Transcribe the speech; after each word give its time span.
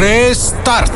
Restart. 0.00 0.92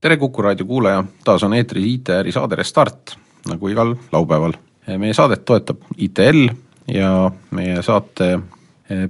tere, 0.00 0.16
Kuku 0.16 0.42
raadio 0.42 0.66
kuulaja, 0.66 1.04
taas 1.24 1.42
on 1.42 1.54
eetris 1.54 1.84
IT-äri 1.84 2.32
saade 2.32 2.56
Restart, 2.56 3.16
nagu 3.48 3.68
igal 3.68 3.96
laupäeval. 4.12 4.52
meie 4.98 5.14
saadet 5.14 5.44
toetab 5.44 5.76
ITL 5.96 6.48
ja 6.88 7.30
meie 7.50 7.82
saate 7.82 8.38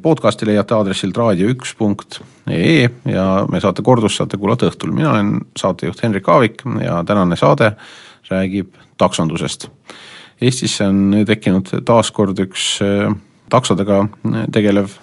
podcasti 0.02 0.46
leiate 0.46 0.74
aadressil 0.74 1.12
raadio1.ee 1.14 2.88
ja 3.12 3.26
meie 3.50 3.62
saate 3.62 3.84
kordust 3.86 4.18
saate 4.18 4.38
kuulata 4.40 4.66
õhtul, 4.66 4.90
mina 4.94 5.12
olen 5.12 5.30
saatejuht 5.58 6.02
Henrik 6.02 6.28
Aavik 6.28 6.64
ja 6.82 6.98
tänane 7.06 7.38
saade 7.38 7.72
räägib 8.30 8.74
taksondusest. 8.98 9.68
Eestisse 10.42 10.86
on 10.90 11.22
tekkinud 11.26 11.70
taas 11.86 12.10
kord 12.14 12.38
üks 12.42 12.66
eh, 12.82 13.06
taksodega 13.50 14.02
tegelev 14.54 14.98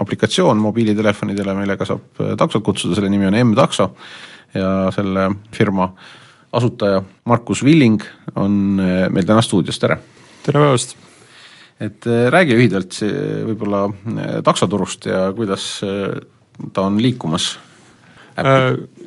aplikatsioon 0.00 0.60
mobiilitelefonidele, 0.68 1.56
millega 1.56 1.88
saab 1.88 2.20
eh, 2.20 2.36
taksot 2.36 2.64
kutsuda, 2.64 2.98
selle 2.98 3.12
nimi 3.12 3.28
on 3.30 3.40
M-takso 3.40 3.90
ja 4.54 4.90
selle 4.94 5.30
firma 5.56 5.92
asutaja 6.52 7.02
Markus 7.24 7.64
Villing 7.64 8.02
on 8.36 8.80
meil 8.80 9.24
täna 9.24 9.40
stuudios, 9.40 9.80
tere! 9.80 10.00
tere 10.44 10.60
päevast! 10.60 11.09
Et 11.80 12.06
äh, 12.06 12.28
räägi 12.32 12.56
lühidalt 12.56 13.00
võib-olla 13.48 13.86
äh, 13.88 14.38
taksoturust 14.44 15.08
ja 15.08 15.30
kuidas 15.36 15.80
äh, 15.86 16.20
ta 16.74 16.88
on 16.88 17.00
liikumas? 17.00 17.54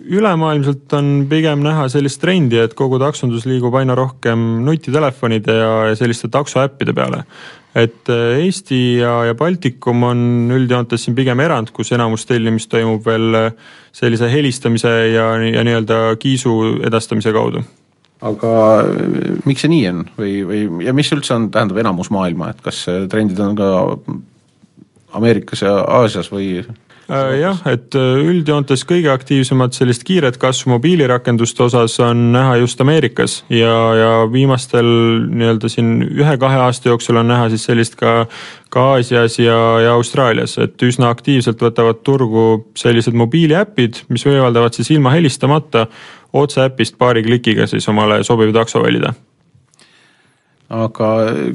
Ülemaailmselt 0.03 0.91
on 0.93 1.23
pigem 1.29 1.63
näha 1.63 1.87
sellist 1.89 2.19
trendi, 2.21 2.59
et 2.59 2.75
kogu 2.77 2.99
taksondus 3.01 3.47
liigub 3.49 3.73
aina 3.79 3.95
rohkem 3.97 4.41
nutitelefonide 4.65 5.55
ja, 5.57 5.69
selliste 5.97 6.29
taksoäppide 6.29 6.93
peale 6.93 7.23
et 7.73 8.11
Eesti 8.11 8.99
ja, 8.99 9.13
ja 9.25 9.33
Baltikum 9.33 10.03
on 10.05 10.19
üldjoontes 10.53 11.07
siin 11.07 11.15
pigem 11.17 11.39
erand, 11.41 11.71
kus 11.73 11.89
enamus 11.95 12.27
tellimist 12.29 12.69
toimub 12.69 13.07
veel 13.07 13.39
sellise 13.95 14.29
helistamise 14.29 14.91
ja, 15.15 15.31
ja 15.47 15.63
nii-öelda 15.65 16.03
kiisu 16.21 16.59
edastamise 16.85 17.33
kaudu 17.33 17.63
aga 18.23 18.51
miks 19.47 19.65
see 19.65 19.71
nii 19.71 19.87
on? 19.91 20.03
Või, 20.19 20.35
või 20.47 20.85
ja 20.87 20.93
mis 20.95 21.11
üldse 21.15 21.35
on, 21.35 21.49
tähendab 21.53 21.81
enamus 21.83 22.11
maailma, 22.13 22.53
et 22.53 22.63
kas 22.65 22.85
trendid 23.11 23.39
on 23.43 23.57
ka 23.59 23.69
Ameerikas 25.13 25.61
ja 25.61 25.75
Aasias 25.99 26.31
või 26.33 26.63
jah, 27.09 27.59
et 27.67 27.95
äh, 27.99 28.21
üldjoontes 28.23 28.85
kõige 28.87 29.11
aktiivsemat 29.11 29.75
sellist 29.75 30.05
kiiret 30.07 30.37
kasvu 30.41 30.71
mobiilirakenduste 30.75 31.65
osas 31.65 31.97
on 32.03 32.29
näha 32.35 32.55
just 32.61 32.81
Ameerikas 32.81 33.41
ja, 33.51 33.73
ja 33.99 34.11
viimastel 34.31 34.87
nii-öelda 35.27 35.71
siin 35.71 35.97
ühe-kahe 36.07 36.61
aasta 36.63 36.93
jooksul 36.93 37.19
on 37.19 37.27
näha 37.33 37.49
siis 37.51 37.67
sellist 37.67 37.97
ka, 37.99 38.25
ka 38.73 38.85
Aasias 38.93 39.35
ja, 39.39 39.59
ja 39.83 39.97
Austraalias, 39.97 40.55
et 40.63 40.87
üsna 40.87 41.11
aktiivselt 41.13 41.61
võtavad 41.61 41.99
turgu 42.07 42.47
sellised 42.79 43.17
mobiiliäpid, 43.19 44.05
mis 44.13 44.25
võimaldavad 44.27 44.75
siis 44.77 44.93
ilma 44.95 45.11
helistamata 45.17 45.87
otse 46.33 46.63
äpist 46.69 46.97
paari 46.97 47.25
klikiga 47.25 47.67
siis 47.67 47.87
omale 47.91 48.23
sobiv 48.23 48.55
takso 48.55 48.81
valida 48.83 49.13
aga 50.73 51.09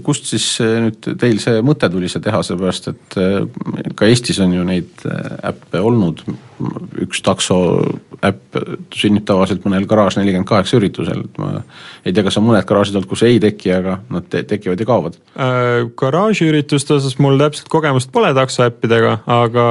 kust 0.06 0.28
siis 0.30 0.46
nüüd 0.62 1.10
teil 1.20 1.40
see 1.42 1.62
mõte 1.66 1.88
tuli 1.90 2.10
see 2.10 2.22
teha, 2.24 2.42
sellepärast 2.44 2.90
et 2.92 3.16
äh, 3.18 3.40
ka 3.98 4.08
Eestis 4.08 4.38
on 4.44 4.54
ju 4.54 4.66
neid 4.66 5.06
äh, 5.08 5.32
äppe 5.50 5.82
olnud, 5.82 6.22
üks 7.04 7.22
takso 7.26 7.58
äpp 8.24 8.58
sünnib 8.94 9.26
tavaliselt 9.28 9.62
mõnel 9.66 9.86
Garage 9.88 10.18
nelikümmend 10.18 10.48
kaheksa 10.48 10.78
üritusel, 10.78 11.22
et 11.26 11.38
ma 11.38 11.62
ei 12.02 12.14
tea, 12.14 12.24
kas 12.26 12.38
on 12.40 12.48
mõned 12.48 12.66
garaažid 12.66 12.98
olnud, 12.98 13.08
kus 13.10 13.22
ei 13.26 13.38
teki, 13.42 13.70
aga 13.76 13.98
nad 14.10 14.26
te 14.30 14.42
tekivad 14.48 14.82
ja 14.82 14.88
kaovad. 14.88 15.18
Äh,? 15.38 15.86
Garaažiürituste 15.98 16.96
osas 16.96 17.18
mul 17.22 17.38
täpselt 17.40 17.70
kogemust 17.72 18.10
pole 18.14 18.32
taksoäppidega, 18.36 19.20
aga 19.38 19.66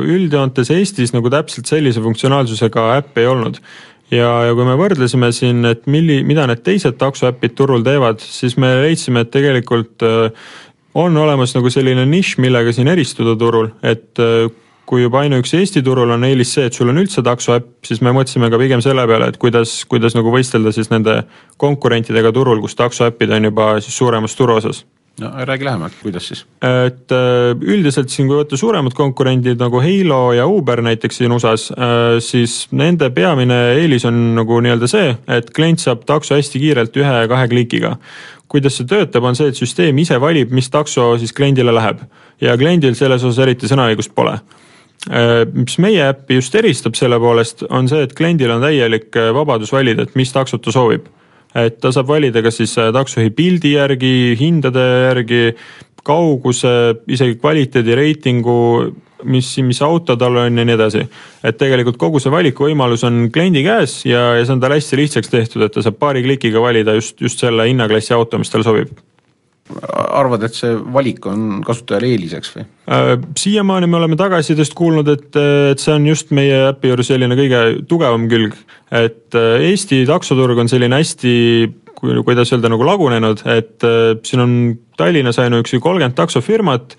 üldjoontes 0.00 0.72
Eestis 0.72 1.12
nagu 1.16 1.32
täpselt 1.32 1.68
sellise 1.68 2.02
funktsionaalsusega 2.04 2.88
äppi 3.00 3.24
ei 3.24 3.32
olnud 3.32 3.60
ja, 4.12 4.30
ja 4.46 4.56
kui 4.56 4.66
me 4.68 4.76
võrdlesime 4.78 5.30
siin, 5.34 5.64
et 5.68 5.86
milli, 5.90 6.20
mida 6.26 6.46
need 6.50 6.62
teised 6.66 6.98
taksoäpid 7.00 7.56
turul 7.58 7.84
teevad, 7.86 8.22
siis 8.22 8.58
me 8.60 8.74
leidsime, 8.82 9.24
et 9.24 9.32
tegelikult 9.34 10.04
äh, 10.06 10.50
on 10.98 11.16
olemas 11.16 11.56
nagu 11.56 11.72
selline 11.72 12.04
nišš, 12.08 12.36
millega 12.44 12.74
siin 12.76 12.90
eristuda 12.92 13.36
turul, 13.40 13.72
et 13.82 14.20
äh, 14.22 14.46
kui 14.88 15.04
juba 15.04 15.22
ainuüksi 15.22 15.60
Eesti 15.62 15.80
turul 15.86 16.10
on 16.12 16.24
eelis 16.26 16.52
see, 16.56 16.66
et 16.68 16.76
sul 16.76 16.90
on 16.92 17.00
üldse 17.00 17.22
taksoäpp, 17.24 17.78
siis 17.86 18.02
me 18.04 18.12
mõtlesime 18.12 18.50
ka 18.52 18.58
pigem 18.60 18.82
selle 18.84 19.06
peale, 19.08 19.30
et 19.32 19.38
kuidas, 19.40 19.78
kuidas 19.88 20.16
nagu 20.18 20.34
võistelda 20.34 20.74
siis 20.74 20.90
nende 20.92 21.22
konkurentidega 21.62 22.34
turul, 22.34 22.60
kus 22.60 22.76
taksoäppid 22.76 23.32
on 23.32 23.48
juba 23.48 23.74
siis 23.80 23.96
suuremas 23.96 24.36
turuosas 24.36 24.82
no 25.22 25.30
räägi 25.46 25.64
lähemalt, 25.64 25.94
kuidas 26.02 26.28
siis? 26.28 26.42
et 26.62 27.12
äh, 27.12 27.52
üldiselt 27.74 28.10
siin, 28.12 28.28
kui 28.30 28.38
võtta 28.40 28.58
suuremad 28.58 28.94
konkurendid 28.96 29.60
nagu 29.60 29.80
Halo 29.82 30.20
ja 30.36 30.46
Uber 30.50 30.82
näiteks 30.84 31.20
siin 31.20 31.34
USA-s, 31.34 31.72
äh, 31.72 32.18
siis 32.24 32.66
nende 32.72 33.10
peamine 33.14 33.58
eelis 33.78 34.06
on 34.08 34.20
nagu 34.38 34.60
nii-öelda 34.64 34.90
see, 34.90 35.14
et 35.38 35.52
klient 35.54 35.82
saab 35.82 36.06
takso 36.08 36.36
hästi 36.38 36.62
kiirelt 36.62 36.96
ühe-kahe 36.98 37.48
klikiga. 37.52 37.96
kuidas 38.52 38.76
see 38.76 38.88
töötab, 38.88 39.24
on 39.24 39.36
see, 39.36 39.48
et 39.48 39.56
süsteem 39.56 39.98
ise 40.02 40.18
valib, 40.20 40.50
mis 40.52 40.68
takso 40.70 41.14
siis 41.18 41.32
kliendile 41.32 41.72
läheb 41.72 42.02
ja 42.40 42.56
kliendil 42.60 42.98
selles 42.98 43.24
osas 43.24 43.40
eriti 43.46 43.70
sõnaõigust 43.70 44.14
pole 44.14 44.36
äh, 44.36 45.42
mis 45.54 45.78
meie 45.78 46.04
äppi 46.10 46.40
just 46.40 46.54
eristab 46.54 46.98
selle 46.98 47.20
poolest, 47.22 47.66
on 47.70 47.88
see, 47.88 48.04
et 48.04 48.14
kliendil 48.18 48.52
on 48.52 48.62
täielik 48.64 49.10
vabadus 49.34 49.72
valida, 49.72 50.06
et 50.06 50.16
mis 50.18 50.32
taksot 50.32 50.64
ta 50.64 50.74
soovib 50.74 51.08
et 51.54 51.78
ta 51.80 51.92
saab 51.94 52.08
valida 52.08 52.42
kas 52.44 52.60
siis 52.62 52.74
äh, 52.80 52.90
taksojuhi 52.94 53.32
pildi 53.36 53.76
järgi, 53.76 54.12
hindade 54.40 54.84
järgi, 55.08 55.42
kauguse, 56.02 56.72
isegi 57.14 57.36
kvaliteedi 57.38 57.94
reitingu, 57.94 58.56
mis, 59.22 59.52
mis 59.62 59.82
auto 59.86 60.16
tal 60.18 60.40
on 60.42 60.58
ja 60.58 60.64
nii 60.66 60.74
edasi. 60.74 61.04
et 61.44 61.58
tegelikult 61.58 61.98
kogu 62.00 62.18
see 62.22 62.32
valikuvõimalus 62.32 63.06
on 63.06 63.28
kliendi 63.34 63.62
käes 63.62 64.00
ja, 64.08 64.32
ja 64.38 64.44
see 64.44 64.56
on 64.56 64.64
tal 64.64 64.74
hästi 64.74 64.98
lihtsaks 64.98 65.30
tehtud, 65.30 65.62
et 65.62 65.72
ta 65.72 65.84
saab 65.84 66.00
paari 66.02 66.24
klikiga 66.26 66.62
valida 66.62 66.96
just, 66.98 67.20
just 67.20 67.38
selle 67.42 67.68
hinnaklassi 67.70 68.14
auto, 68.16 68.42
mis 68.42 68.50
talle 68.50 68.66
sobib 68.66 69.11
arvad, 69.92 70.46
et 70.46 70.56
see 70.56 70.72
valik 70.94 71.26
on 71.30 71.60
kasutajale 71.66 72.10
eeliseks 72.14 72.52
või? 72.56 72.64
Äh, 72.92 73.12
siiamaani 73.38 73.88
me 73.90 73.98
oleme 74.00 74.18
tagasisidest 74.20 74.76
kuulnud, 74.78 75.08
et, 75.12 75.30
et 75.72 75.82
see 75.82 75.94
on 75.94 76.08
just 76.10 76.32
meie 76.34 76.68
äpi 76.70 76.92
juures 76.92 77.12
selline 77.12 77.38
kõige 77.38 77.62
tugevam 77.90 78.28
külg, 78.30 78.56
et 78.90 79.38
äh, 79.38 79.68
Eesti 79.70 80.02
taksoturg 80.08 80.60
on 80.62 80.70
selline 80.72 81.00
hästi 81.00 81.36
kuidas 82.02 82.50
öelda, 82.50 82.70
nagu 82.72 82.86
lagunenud, 82.86 83.44
et 83.46 83.86
äh, 83.86 84.14
siin 84.26 84.42
on 84.42 84.54
Tallinnas 84.98 85.38
ainuüksi 85.42 85.80
kolmkümmend 85.82 86.18
taksofirmat, 86.18 86.96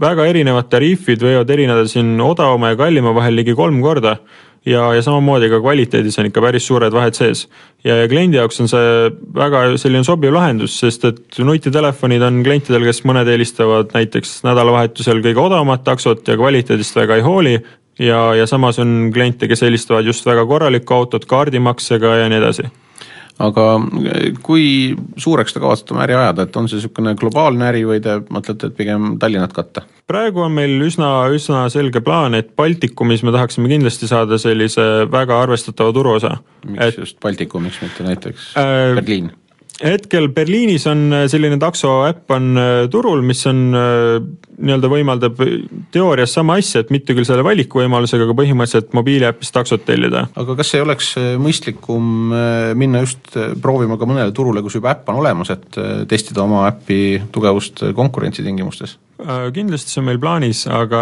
väga 0.00 0.26
erinevad 0.28 0.70
tariifid 0.72 1.20
võivad 1.24 1.50
erineda 1.52 1.84
siin 1.88 2.14
odavama 2.20 2.72
ja 2.72 2.78
kallima 2.80 3.12
vahel 3.16 3.36
ligi 3.36 3.56
kolm 3.56 3.80
korda 3.84 4.16
ja, 4.66 4.86
ja 4.94 5.02
samamoodi 5.02 5.50
ka 5.50 5.60
kvaliteedis 5.62 6.18
on 6.20 6.28
ikka 6.28 6.42
päris 6.44 6.66
suured 6.66 6.94
vahed 6.94 7.16
sees. 7.18 7.46
ja, 7.84 7.96
ja 7.96 8.08
kliendi 8.08 8.38
jaoks 8.38 8.60
on 8.62 8.70
see 8.70 9.10
väga 9.34 9.64
selline 9.80 10.04
sobiv 10.06 10.34
lahendus, 10.34 10.78
sest 10.80 11.06
et 11.08 11.38
nutitelefonid 11.38 12.22
on 12.22 12.42
klientidel, 12.46 12.86
kes 12.88 13.02
mõned 13.08 13.28
eelistavad 13.28 13.94
näiteks 13.96 14.40
nädalavahetusel 14.46 15.22
kõige 15.24 15.42
odavamat 15.46 15.84
taksot 15.88 16.28
ja 16.28 16.38
kvaliteedist 16.40 16.96
väga 16.96 17.18
ei 17.18 17.26
hooli 17.26 17.56
ja, 17.98 18.22
ja 18.38 18.46
samas 18.46 18.78
on 18.82 19.10
kliente, 19.14 19.48
kes 19.50 19.66
eelistavad 19.66 20.06
just 20.06 20.26
väga 20.26 20.46
korralikku 20.46 20.94
autot 20.94 21.26
kaardimaksega 21.28 22.16
ja 22.22 22.30
nii 22.32 22.42
edasi 22.42 22.70
aga 23.38 23.66
kui 24.44 24.66
suureks 25.16 25.54
te 25.54 25.62
kavatsete 25.62 25.94
oma 25.94 26.04
äri 26.04 26.16
ajada, 26.18 26.46
et 26.46 26.56
on 26.56 26.68
see 26.68 26.78
niisugune 26.78 27.14
globaalne 27.18 27.66
äri 27.70 27.84
või 27.88 28.02
te 28.04 28.18
mõtlete, 28.32 28.70
et 28.70 28.78
pigem 28.78 29.16
Tallinnat 29.22 29.56
katta? 29.56 29.86
praegu 30.12 30.42
on 30.44 30.52
meil 30.52 30.74
üsna, 30.84 31.08
üsna 31.32 31.64
selge 31.72 32.02
plaan, 32.04 32.36
et 32.36 32.50
Baltikumis 32.58 33.22
me 33.24 33.32
tahaksime 33.32 33.70
kindlasti 33.70 34.08
saada 34.10 34.38
sellise 34.40 35.06
väga 35.12 35.38
arvestatava 35.46 35.94
turuosa. 35.96 36.36
miks 36.66 36.84
et, 36.84 36.98
just 36.98 37.20
Baltikum, 37.22 37.64
miks 37.68 37.80
mitte 37.84 38.04
näiteks 38.04 38.52
äh, 38.60 38.92
Berliin? 38.98 39.32
Hetkel 39.82 40.28
Berliinis 40.34 40.86
on 40.90 41.06
äh, 41.12 41.26
selline 41.30 41.58
taksoäpp 41.60 42.30
on 42.34 42.56
äh, 42.58 42.70
turul, 42.90 43.22
mis 43.26 43.42
on 43.50 43.62
äh, 43.76 44.16
nii-öelda 44.62 44.90
võimaldab 44.92 45.40
teoorias 45.94 46.34
sama 46.36 46.58
asja, 46.60 46.82
et 46.82 46.92
mitte 46.94 47.16
küll 47.16 47.26
selle 47.26 47.44
valikuvõimalusega, 47.46 48.28
aga 48.28 48.36
põhimõtteliselt 48.38 48.92
mobiiliäpist 48.96 49.54
taksot 49.56 49.86
tellida. 49.88 50.26
aga 50.38 50.56
kas 50.58 50.74
ei 50.76 50.84
oleks 50.84 51.08
mõistlikum 51.42 52.34
minna 52.78 53.02
just 53.02 53.32
proovima 53.62 53.98
ka 53.98 54.06
mõnele 54.06 54.34
turule, 54.36 54.62
kus 54.62 54.76
juba 54.78 54.92
äpp 54.92 55.10
on 55.10 55.18
olemas, 55.24 55.50
et 55.54 55.80
testida 56.08 56.44
oma 56.44 56.66
äpi 56.68 57.22
tugevust 57.34 57.82
konkurentsitingimustes? 57.96 58.98
Äh, 59.22 59.52
kindlasti 59.54 59.92
see 59.92 60.00
on 60.00 60.08
meil 60.08 60.18
plaanis, 60.22 60.64
aga 60.72 61.00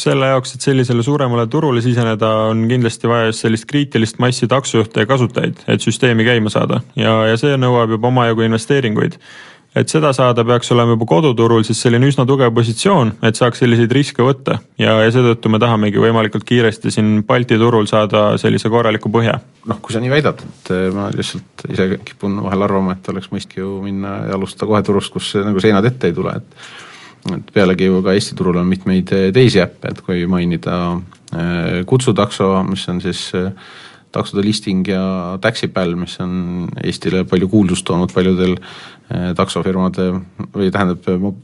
selle 0.00 0.28
jaoks, 0.32 0.56
et 0.56 0.66
sellisele 0.66 1.04
suuremale 1.06 1.46
turule 1.48 1.80
siseneda, 1.84 2.30
on 2.50 2.66
kindlasti 2.68 3.08
vaja 3.08 3.30
just 3.30 3.44
sellist 3.44 3.66
kriitilist 3.70 4.20
massi 4.20 4.48
taksojuhte 4.50 5.04
ja 5.04 5.08
kasutajaid, 5.08 5.64
et 5.72 5.84
süsteemi 5.84 6.26
käima 6.26 6.52
saada 6.52 6.82
ja, 6.98 7.16
ja 7.30 7.40
see 7.40 7.56
nõuab 7.60 7.96
juba 7.96 8.10
omajagu 8.10 8.44
investeeringuid. 8.44 9.16
et 9.74 9.90
seda 9.90 10.12
saada, 10.12 10.44
peaks 10.44 10.70
olema 10.76 10.92
juba 10.94 11.08
koduturul 11.08 11.64
siis 11.64 11.80
selline 11.86 12.10
üsna 12.10 12.26
tugev 12.28 12.52
positsioon, 12.54 13.16
et 13.24 13.40
saaks 13.40 13.64
selliseid 13.64 13.96
riske 13.96 14.22
võtta 14.22 14.60
ja, 14.78 15.00
ja 15.00 15.10
seetõttu 15.14 15.48
me 15.48 15.58
tahamegi 15.62 16.02
võimalikult 16.04 16.44
kiiresti 16.44 16.92
siin 16.92 17.16
Balti 17.26 17.56
turul 17.58 17.88
saada 17.90 18.34
sellise 18.38 18.68
korraliku 18.68 19.08
põhja. 19.14 19.40
noh, 19.70 19.80
kui 19.80 19.96
sa 19.96 20.04
nii 20.04 20.12
väidad, 20.12 20.44
et 20.44 20.74
eh, 20.74 20.88
ma 20.92 21.08
lihtsalt 21.14 21.68
ise 21.72 21.94
kipun 22.04 22.42
vahel 22.44 22.68
arvama, 22.68 22.98
et 22.98 23.14
oleks 23.14 23.32
mõistlik 23.32 23.62
ju 23.64 23.78
minna 23.82 24.18
ja 24.28 24.36
alustada 24.36 24.68
kohe 24.68 24.82
turust, 24.84 25.14
kus 25.16 25.36
nagu 25.40 25.64
seinad 25.64 25.88
ette 25.88 26.12
ei 26.12 26.18
tule, 26.18 26.42
et 26.42 26.92
et 27.32 27.54
pealegi 27.54 27.88
ju 27.88 28.02
ka 28.04 28.12
Eesti 28.12 28.36
turul 28.36 28.60
on 28.60 28.68
mitmeid 28.68 29.12
eh, 29.16 29.30
teisi 29.32 29.62
äppe, 29.62 29.92
et 29.92 30.02
kui 30.04 30.26
mainida 30.30 30.80
eh, 31.32 31.80
kutsutakso, 31.88 32.56
mis 32.68 32.84
on 32.92 33.00
siis 33.04 33.30
taksode 34.14 34.44
listing 34.46 34.86
ja 34.86 35.38
Taxipal, 35.42 35.96
mis 35.98 36.18
on 36.22 36.68
Eestile 36.84 37.24
palju 37.26 37.48
kuulsust 37.50 37.86
toonud 37.88 38.12
paljudel 38.14 38.54
Eh, 39.12 39.32
taksofirmade 39.36 40.06
või 40.54 40.70
tähendab 40.72 41.04
mo-, 41.20 41.34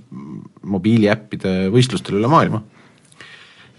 mobiiliäppide 0.64 1.68
võistlustel 1.68 2.16
üle 2.16 2.28
maailma. 2.30 2.62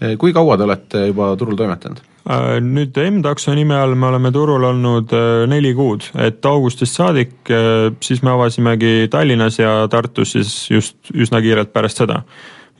Eh, 0.02 0.16
kui 0.18 0.32
kaua 0.34 0.56
te 0.58 0.66
olete 0.66 1.06
juba 1.12 1.32
turul 1.38 1.58
toimetanud? 1.58 2.02
Äh, 2.22 2.60
nüüd 2.62 2.94
M-takso 3.02 3.50
nime 3.54 3.74
all 3.74 3.96
me 3.98 4.06
oleme 4.06 4.30
turul 4.34 4.62
olnud 4.68 5.10
äh, 5.16 5.42
neli 5.50 5.72
kuud, 5.74 6.04
et 6.22 6.44
augustist 6.46 6.94
saadik, 6.94 7.34
äh, 7.50 7.88
siis 8.02 8.22
me 8.22 8.30
avasimegi 8.30 9.08
Tallinnas 9.10 9.58
ja 9.58 9.72
Tartus 9.90 10.36
siis 10.36 10.52
just 10.70 11.10
üsna 11.14 11.42
kiirelt 11.42 11.72
pärast 11.74 11.98
seda. 11.98 12.22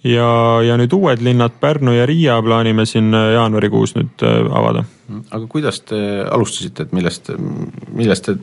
ja, 0.06 0.28
ja 0.62 0.76
nüüd 0.78 0.94
uued 0.94 1.22
linnad, 1.22 1.58
Pärnu 1.60 1.94
ja 1.94 2.06
Riia 2.06 2.38
plaanime 2.42 2.86
siin 2.86 3.10
jaanuarikuus 3.14 3.96
nüüd 3.98 4.22
avada. 4.50 4.84
aga 5.30 5.46
kuidas 5.46 5.80
te 5.90 5.98
alustasite, 6.30 6.86
et 6.86 6.92
millest, 6.94 7.30
millest 7.90 8.30
te 8.30 8.38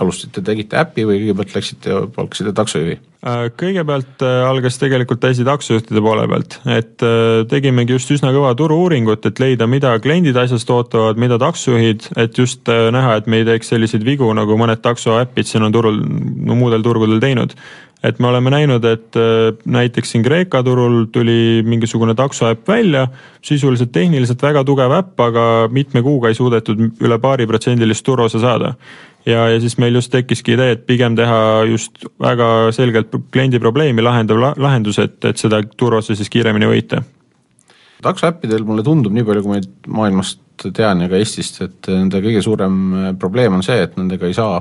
alustasite, 0.00 0.42
tegite 0.44 0.78
äppi 0.80 1.06
või 1.08 1.20
kõigepealt 1.22 1.58
läksite 1.58 1.98
palkasite 2.14 2.54
taksojuhi? 2.56 3.00
Äh, 3.24 3.46
kõigepealt 3.56 4.20
äh, 4.20 4.42
algas 4.44 4.76
tegelikult 4.76 5.22
täiesti 5.22 5.46
taksojuhtide 5.48 6.00
poole 6.04 6.26
pealt, 6.28 6.58
et 6.68 7.00
äh, 7.00 7.46
tegimegi 7.48 7.94
just 7.94 8.10
üsna 8.12 8.34
kõva 8.34 8.50
turu-uuringut, 8.58 9.24
et 9.30 9.40
leida, 9.40 9.64
mida 9.70 9.94
kliendid 10.04 10.36
asjast 10.36 10.68
ootavad, 10.74 11.16
mida 11.22 11.38
taksojuhid, 11.40 12.10
et 12.20 12.36
just 12.36 12.68
näha, 12.68 13.14
et 13.16 13.30
me 13.30 13.40
ei 13.40 13.46
teeks 13.48 13.72
selliseid 13.72 14.04
vigu, 14.04 14.28
nagu 14.36 14.58
mõned 14.60 14.82
taksoäpid 14.84 15.48
siin 15.48 15.64
on 15.64 15.72
turul, 15.72 16.02
no 16.04 16.58
muudel 16.58 16.84
turgudel 16.84 17.22
teinud. 17.22 17.56
et 18.04 18.18
me 18.20 18.28
oleme 18.28 18.50
näinud, 18.52 18.84
et 18.84 19.16
näiteks 19.64 20.10
siin 20.12 20.22
Kreeka 20.26 20.60
turul 20.62 21.06
tuli 21.08 21.62
mingisugune 21.64 22.12
taksoäpp 22.14 22.68
välja, 22.68 23.06
sisuliselt 23.40 23.92
tehniliselt 23.92 24.42
väga 24.42 24.60
tugev 24.64 24.92
äpp, 24.92 25.20
aga 25.20 25.44
mitme 25.72 26.02
kuuga 26.04 26.28
ei 26.28 26.36
suudetud 26.36 26.82
üle 27.00 27.18
paari 27.18 27.46
protsendilist 27.48 28.04
turuosa 28.04 28.42
saada 28.44 28.74
ja, 29.26 29.48
ja 29.48 29.60
siis 29.60 29.76
meil 29.78 29.94
just 29.94 30.12
tekkiski 30.12 30.54
idee, 30.56 30.76
et 30.76 30.86
pigem 30.86 31.16
teha 31.18 31.64
just 31.70 32.06
väga 32.20 32.70
selgelt 32.76 33.12
kliendi 33.32 33.60
probleemi 33.62 34.04
lahendav 34.04 34.40
lahendus, 34.56 35.00
et, 35.02 35.18
et 35.24 35.40
seda 35.40 35.62
turuosa 35.76 36.16
siis 36.16 36.30
kiiremini 36.30 36.70
võita. 36.70 37.02
taksoäppidel 38.04 38.64
mulle 38.64 38.82
tundub, 38.84 39.12
nii 39.12 39.24
palju 39.24 39.44
kui 39.44 39.54
ma 39.54 39.60
maailmast 40.00 40.68
tean 40.76 41.00
ja 41.02 41.10
ka 41.10 41.18
Eestist, 41.18 41.62
et 41.64 41.92
nende 41.92 42.20
kõige 42.22 42.42
suurem 42.44 43.14
probleem 43.18 43.56
on 43.58 43.62
see, 43.66 43.80
et 43.82 43.96
nendega 43.96 44.28
ei 44.28 44.36
saa 44.36 44.60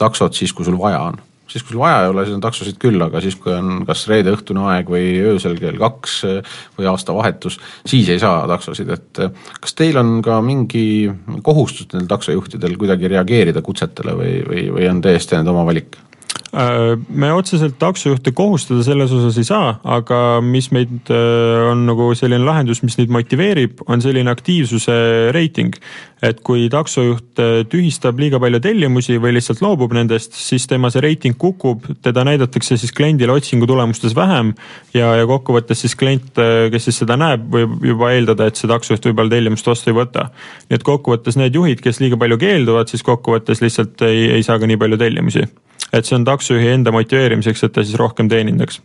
taksot 0.00 0.34
siis, 0.34 0.52
kui 0.52 0.64
sul 0.64 0.78
vaja 0.80 1.02
on 1.10 1.20
siis 1.50 1.64
kui 1.64 1.74
sul 1.74 1.82
vaja 1.82 2.04
ei 2.04 2.12
ole, 2.12 2.24
siis 2.26 2.36
on 2.36 2.44
taksosid 2.44 2.78
küll, 2.82 3.00
aga 3.04 3.22
siis, 3.22 3.36
kui 3.40 3.52
on 3.54 3.84
kas 3.88 4.04
reede 4.10 4.34
õhtune 4.34 4.64
aeg 4.70 4.90
või 4.92 5.06
öösel 5.32 5.56
kell 5.60 5.80
kaks 5.80 6.18
eh, 6.28 6.52
või 6.78 6.90
aastavahetus, 6.90 7.58
siis 7.88 8.10
ei 8.12 8.22
saa 8.22 8.44
taksosid, 8.50 8.92
et 8.96 9.24
eh, 9.24 9.48
kas 9.60 9.74
teil 9.78 9.98
on 10.00 10.18
ka 10.24 10.40
mingi 10.44 10.84
kohustus 11.46 11.90
nendel 11.90 12.10
taksojuhtidel 12.14 12.78
kuidagi 12.80 13.10
reageerida 13.10 13.64
kutsetele 13.66 14.16
või, 14.18 14.36
või, 14.46 14.68
või 14.78 14.88
on 14.90 15.02
täiesti 15.04 15.38
nende 15.38 15.54
oma 15.54 15.66
valik? 15.68 15.98
Äh, 16.50 16.96
me 17.08 17.28
otseselt 17.30 17.76
taksojuhte 17.78 18.32
kohustada 18.34 18.82
selles 18.82 19.12
osas 19.14 19.36
ei 19.38 19.46
saa, 19.46 19.76
aga 19.86 20.40
mis 20.42 20.72
meid 20.74 21.06
äh, 21.14 21.60
on 21.70 21.84
nagu 21.86 22.08
selline 22.18 22.42
lahendus, 22.42 22.80
mis 22.82 22.98
neid 22.98 23.12
motiveerib, 23.14 23.84
on 23.86 24.02
selline 24.02 24.32
aktiivsuse 24.32 24.96
reiting. 25.36 25.76
et 26.20 26.42
kui 26.44 26.66
taksojuht 26.68 27.38
äh, 27.40 27.62
tühistab 27.70 28.18
liiga 28.20 28.40
palju 28.42 28.58
tellimusi 28.60 29.20
või 29.22 29.36
lihtsalt 29.36 29.62
loobub 29.62 29.94
nendest, 29.94 30.34
siis 30.34 30.66
tema 30.66 30.90
see 30.90 31.04
reiting 31.06 31.38
kukub, 31.38 31.86
teda 32.02 32.26
näidatakse 32.26 32.76
siis 32.76 32.92
kliendile 32.98 33.32
otsingu 33.38 33.70
tulemustes 33.70 34.18
vähem 34.18 34.50
ja, 34.92 35.14
ja 35.22 35.30
kokkuvõttes 35.30 35.86
siis 35.86 35.94
klient, 35.94 36.34
kes 36.34 36.90
siis 36.90 36.98
seda 37.04 37.14
näeb, 37.16 37.46
võib 37.54 37.78
juba 37.92 38.10
eeldada, 38.12 38.50
et 38.50 38.58
see 38.58 38.68
taksojuht 38.68 39.06
võib-olla 39.06 39.38
tellimust 39.38 39.70
vastu 39.70 39.94
ei 39.94 40.00
võta. 40.02 40.28
nii 40.66 40.82
et 40.82 40.84
kokkuvõttes 40.84 41.38
need 41.38 41.54
juhid, 41.54 41.80
kes 41.80 42.02
liiga 42.02 42.18
palju 42.18 42.42
keelduvad, 42.42 42.90
siis 42.90 43.06
kokkuvõttes 43.06 43.62
lihtsalt 43.62 44.02
ei, 44.10 44.32
ei 44.34 44.42
saa 44.42 44.58
ka 44.58 44.66
nii 44.66 44.82
palju 44.82 44.98
tellimusi 44.98 45.46
et 45.92 46.06
see 46.06 46.16
on 46.18 46.24
taksojuhi 46.24 46.74
enda 46.76 46.92
motiveerimiseks, 46.94 47.64
et 47.64 47.72
ta 47.74 47.84
siis 47.84 47.98
rohkem 47.98 48.28
teenindaks 48.28 48.80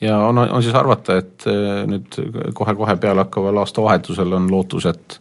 ja 0.00 0.18
on, 0.18 0.38
on 0.38 0.62
siis 0.62 0.74
arvata, 0.74 1.20
et 1.22 1.48
äh, 1.48 1.82
nüüd 1.88 2.20
kohe-kohe 2.56 2.96
peale 3.00 3.24
hakkaval 3.24 3.62
aastavahetusel 3.64 4.32
on 4.38 4.48
lootus, 4.52 4.88
et 4.90 5.20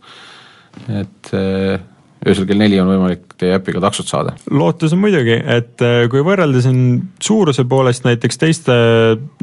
et 0.91 1.29
äh, 1.33 1.79
öösel 2.25 2.47
kell 2.49 2.59
neli 2.59 2.79
on 2.81 2.89
võimalik 2.89 3.35
teie 3.39 3.55
äpiga 3.55 3.79
taksot 3.83 4.09
saada? 4.11 4.35
lootus 4.51 4.93
on 4.95 5.01
muidugi, 5.03 5.37
et 5.39 5.83
äh, 5.85 6.05
kui 6.11 6.23
võrrelda 6.25 6.63
siin 6.63 6.79
suuruse 7.23 7.63
poolest 7.69 8.07
näiteks 8.07 8.41
teiste 8.41 8.75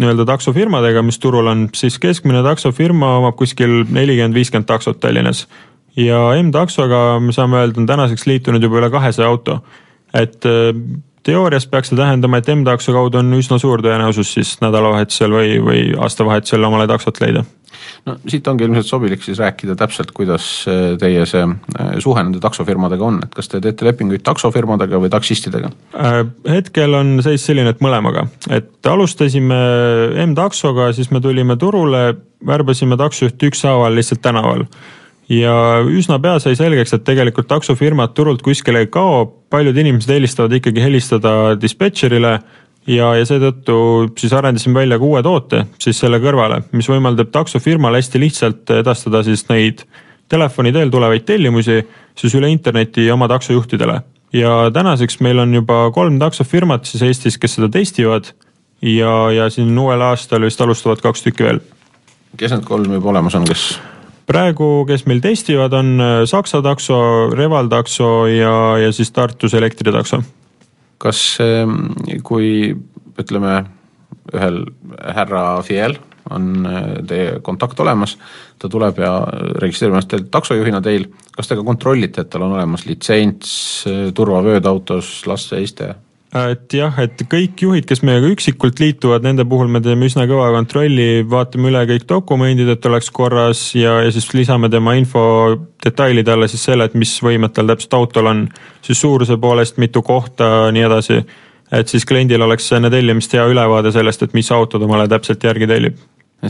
nii-öelda 0.01 0.27
taksofirmadega, 0.29 1.05
mis 1.07 1.21
turul 1.23 1.49
on, 1.53 1.69
siis 1.77 1.99
keskmine 2.03 2.43
taksofirma 2.45 3.17
omab 3.23 3.39
kuskil 3.41 3.83
nelikümmend, 3.89 4.37
viiskümmend 4.37 4.69
taksot 4.69 5.01
Tallinnas. 5.01 5.47
ja 5.97 6.27
M-taksoga 6.43 7.21
me 7.21 7.33
saame 7.33 7.63
öelda, 7.63 7.81
on 7.81 7.89
tänaseks 7.89 8.29
liitunud 8.29 8.63
juba 8.63 8.83
üle 8.83 8.93
kahesaja 8.93 9.33
auto. 9.33 9.63
et 10.13 10.45
teoorias 11.27 11.67
peaks 11.71 11.93
see 11.93 11.99
tähendama, 11.99 12.41
et 12.41 12.51
M-takso 12.53 12.95
kaudu 12.95 13.21
on 13.21 13.33
üsna 13.39 13.59
suur 13.63 13.83
tõenäosus 13.85 14.35
siis 14.37 14.55
nädalavahetusel 14.63 15.35
või, 15.35 15.59
või 15.63 15.83
aastavahetusel 15.99 16.71
omale 16.71 16.89
taksot 16.91 17.21
leida. 17.23 17.45
No 18.07 18.17
siit 18.31 18.47
ongi 18.51 18.67
ilmselt 18.67 18.87
sobilik 18.87 19.23
siis 19.23 19.39
rääkida 19.39 19.77
täpselt, 19.79 20.11
kuidas 20.15 20.47
äh, 20.71 20.97
teie 21.01 21.23
see 21.29 21.43
äh, 21.47 21.93
suhe 22.03 22.23
nende 22.23 22.41
taksofirmadega 22.43 23.07
on, 23.07 23.21
et 23.25 23.35
kas 23.35 23.51
te 23.51 23.61
teete 23.63 23.87
lepinguid 23.87 24.25
taksofirmadega 24.27 25.01
või 25.03 25.11
taksistidega? 25.13 25.71
Äh, 25.99 26.19
hetkel 26.51 26.99
on 26.99 27.15
seis 27.25 27.47
selline, 27.47 27.75
et 27.75 27.83
mõlemaga, 27.85 28.27
et 28.51 28.91
alustasime 28.91 29.61
M-taksoga, 30.27 30.91
siis 30.97 31.13
me 31.15 31.23
tulime 31.23 31.57
turule, 31.61 32.09
värbasime 32.47 32.99
taksojuhti 32.99 33.53
ükshaaval 33.53 33.95
lihtsalt 33.99 34.23
tänaval 34.25 34.67
ja 35.33 35.55
üsna 35.89 36.19
pea 36.23 36.39
sai 36.43 36.57
selgeks, 36.59 36.93
et 36.97 37.05
tegelikult 37.07 37.49
taksofirmad 37.51 38.13
turult 38.17 38.43
kuskile 38.45 38.85
ei 38.85 38.91
kao, 38.93 39.25
paljud 39.53 39.77
inimesed 39.77 40.11
eelistavad 40.13 40.53
ikkagi 40.59 40.83
helistada 40.85 41.33
dispetšerile 41.61 42.33
ja, 42.91 43.13
ja 43.17 43.27
seetõttu 43.29 43.77
siis 44.19 44.33
arendasime 44.37 44.83
välja 44.83 44.99
ka 45.01 45.09
uue 45.09 45.23
toote 45.25 45.65
siis 45.83 46.01
selle 46.03 46.21
kõrvale, 46.23 46.63
mis 46.77 46.89
võimaldab 46.91 47.33
taksofirmal 47.35 47.97
hästi 47.99 48.23
lihtsalt 48.23 48.75
edastada 48.81 49.23
siis 49.27 49.47
neid 49.51 49.85
telefoni 50.33 50.73
teel 50.73 50.91
tulevaid 50.93 51.27
tellimusi 51.29 51.83
siis 52.19 52.35
üle 52.39 52.51
interneti 52.53 53.09
oma 53.13 53.29
taksojuhtidele. 53.29 54.01
ja 54.33 54.71
tänaseks 54.73 55.21
meil 55.21 55.39
on 55.39 55.55
juba 55.55 55.91
kolm 55.95 56.19
taksofirmat 56.19 56.85
siis 56.85 57.03
Eestis, 57.09 57.39
kes 57.39 57.55
seda 57.59 57.69
testivad 57.69 58.33
ja, 58.83 59.31
ja 59.31 59.49
siin 59.51 59.79
uuel 59.79 60.01
aastal 60.01 60.45
vist 60.45 60.61
alustavad 60.61 61.01
kaks 61.01 61.23
tükki 61.23 61.45
veel. 61.45 61.61
kes 62.37 62.53
need 62.53 62.69
kolm 62.69 62.93
juba 62.93 63.13
olemas 63.15 63.35
on, 63.35 63.49
kes 63.49 63.81
praegu, 64.29 64.85
kes 64.89 65.07
meil 65.11 65.23
testivad, 65.25 65.75
on 65.77 65.93
äh, 66.01 66.13
Saksa 66.29 66.63
takso, 66.65 66.99
Reval 67.35 67.71
takso 67.73 68.27
ja, 68.31 68.79
ja 68.83 68.93
siis 68.95 69.13
Tartus 69.13 69.55
elektritakso. 69.55 70.23
kas 71.03 71.39
ähm, 71.43 71.97
kui 72.23 72.71
ütleme, 73.19 73.65
ühel 74.31 74.61
härra 75.03 75.63
Fiel 75.67 75.97
on 76.31 76.67
äh, 76.67 76.85
teie 77.09 77.41
kontakt 77.43 77.81
olemas, 77.83 78.17
ta 78.59 78.71
tuleb 78.71 79.01
ja 79.03 79.17
registreerib 79.59 79.97
ennast 79.97 80.13
teil 80.13 80.29
taksojuhina 80.31 80.81
teil, 80.85 81.09
kas 81.35 81.51
te 81.51 81.59
ka 81.59 81.67
kontrollite, 81.67 82.23
et 82.23 82.31
tal 82.31 82.47
on 82.47 82.55
olemas 82.55 82.87
litsents, 82.87 83.53
äh, 83.91 84.09
turvavööd 84.15 84.67
autos, 84.71 85.21
lasteiste? 85.27 85.95
Et 86.33 86.75
jah, 86.77 86.97
et 87.03 87.23
kõik 87.29 87.61
juhid, 87.61 87.87
kes 87.89 88.01
meiega 88.07 88.31
üksikult 88.33 88.81
liituvad, 88.81 89.25
nende 89.27 89.45
puhul 89.49 89.69
me 89.73 89.83
teeme 89.85 90.09
üsna 90.09 90.25
kõva 90.31 90.49
kontrolli, 90.55 91.27
vaatame 91.29 91.69
üle 91.69 91.83
kõik 91.91 92.07
dokumendid, 92.09 92.71
et 92.73 92.89
oleks 92.89 93.11
korras 93.13 93.67
ja, 93.77 93.99
ja 94.07 94.15
siis 94.15 94.31
lisame 94.33 94.71
tema 94.73 94.97
info 94.97 95.25
detailide 95.85 96.33
alla 96.33 96.49
siis 96.49 96.65
selle, 96.71 96.89
et 96.89 96.97
mis 96.97 97.13
võimed 97.25 97.53
tal 97.53 97.69
täpselt 97.69 97.99
autol 97.99 98.31
on, 98.33 98.47
siis 98.85 99.03
suuruse 99.05 99.37
poolest, 99.43 99.81
mitu 99.83 100.05
kohta, 100.07 100.71
nii 100.73 100.89
edasi. 100.89 101.21
et 101.73 101.89
siis 101.89 102.05
kliendil 102.09 102.43
oleks 102.43 102.73
enne 102.73 102.91
tellimist 102.93 103.33
hea 103.33 103.45
ülevaade 103.49 103.93
sellest, 103.93 104.23
et 104.23 104.35
mis 104.35 104.51
auto 104.53 104.79
ta 104.79 104.89
omale 104.89 105.09
täpselt 105.09 105.45
järgi 105.45 105.69
tellib 105.69 106.01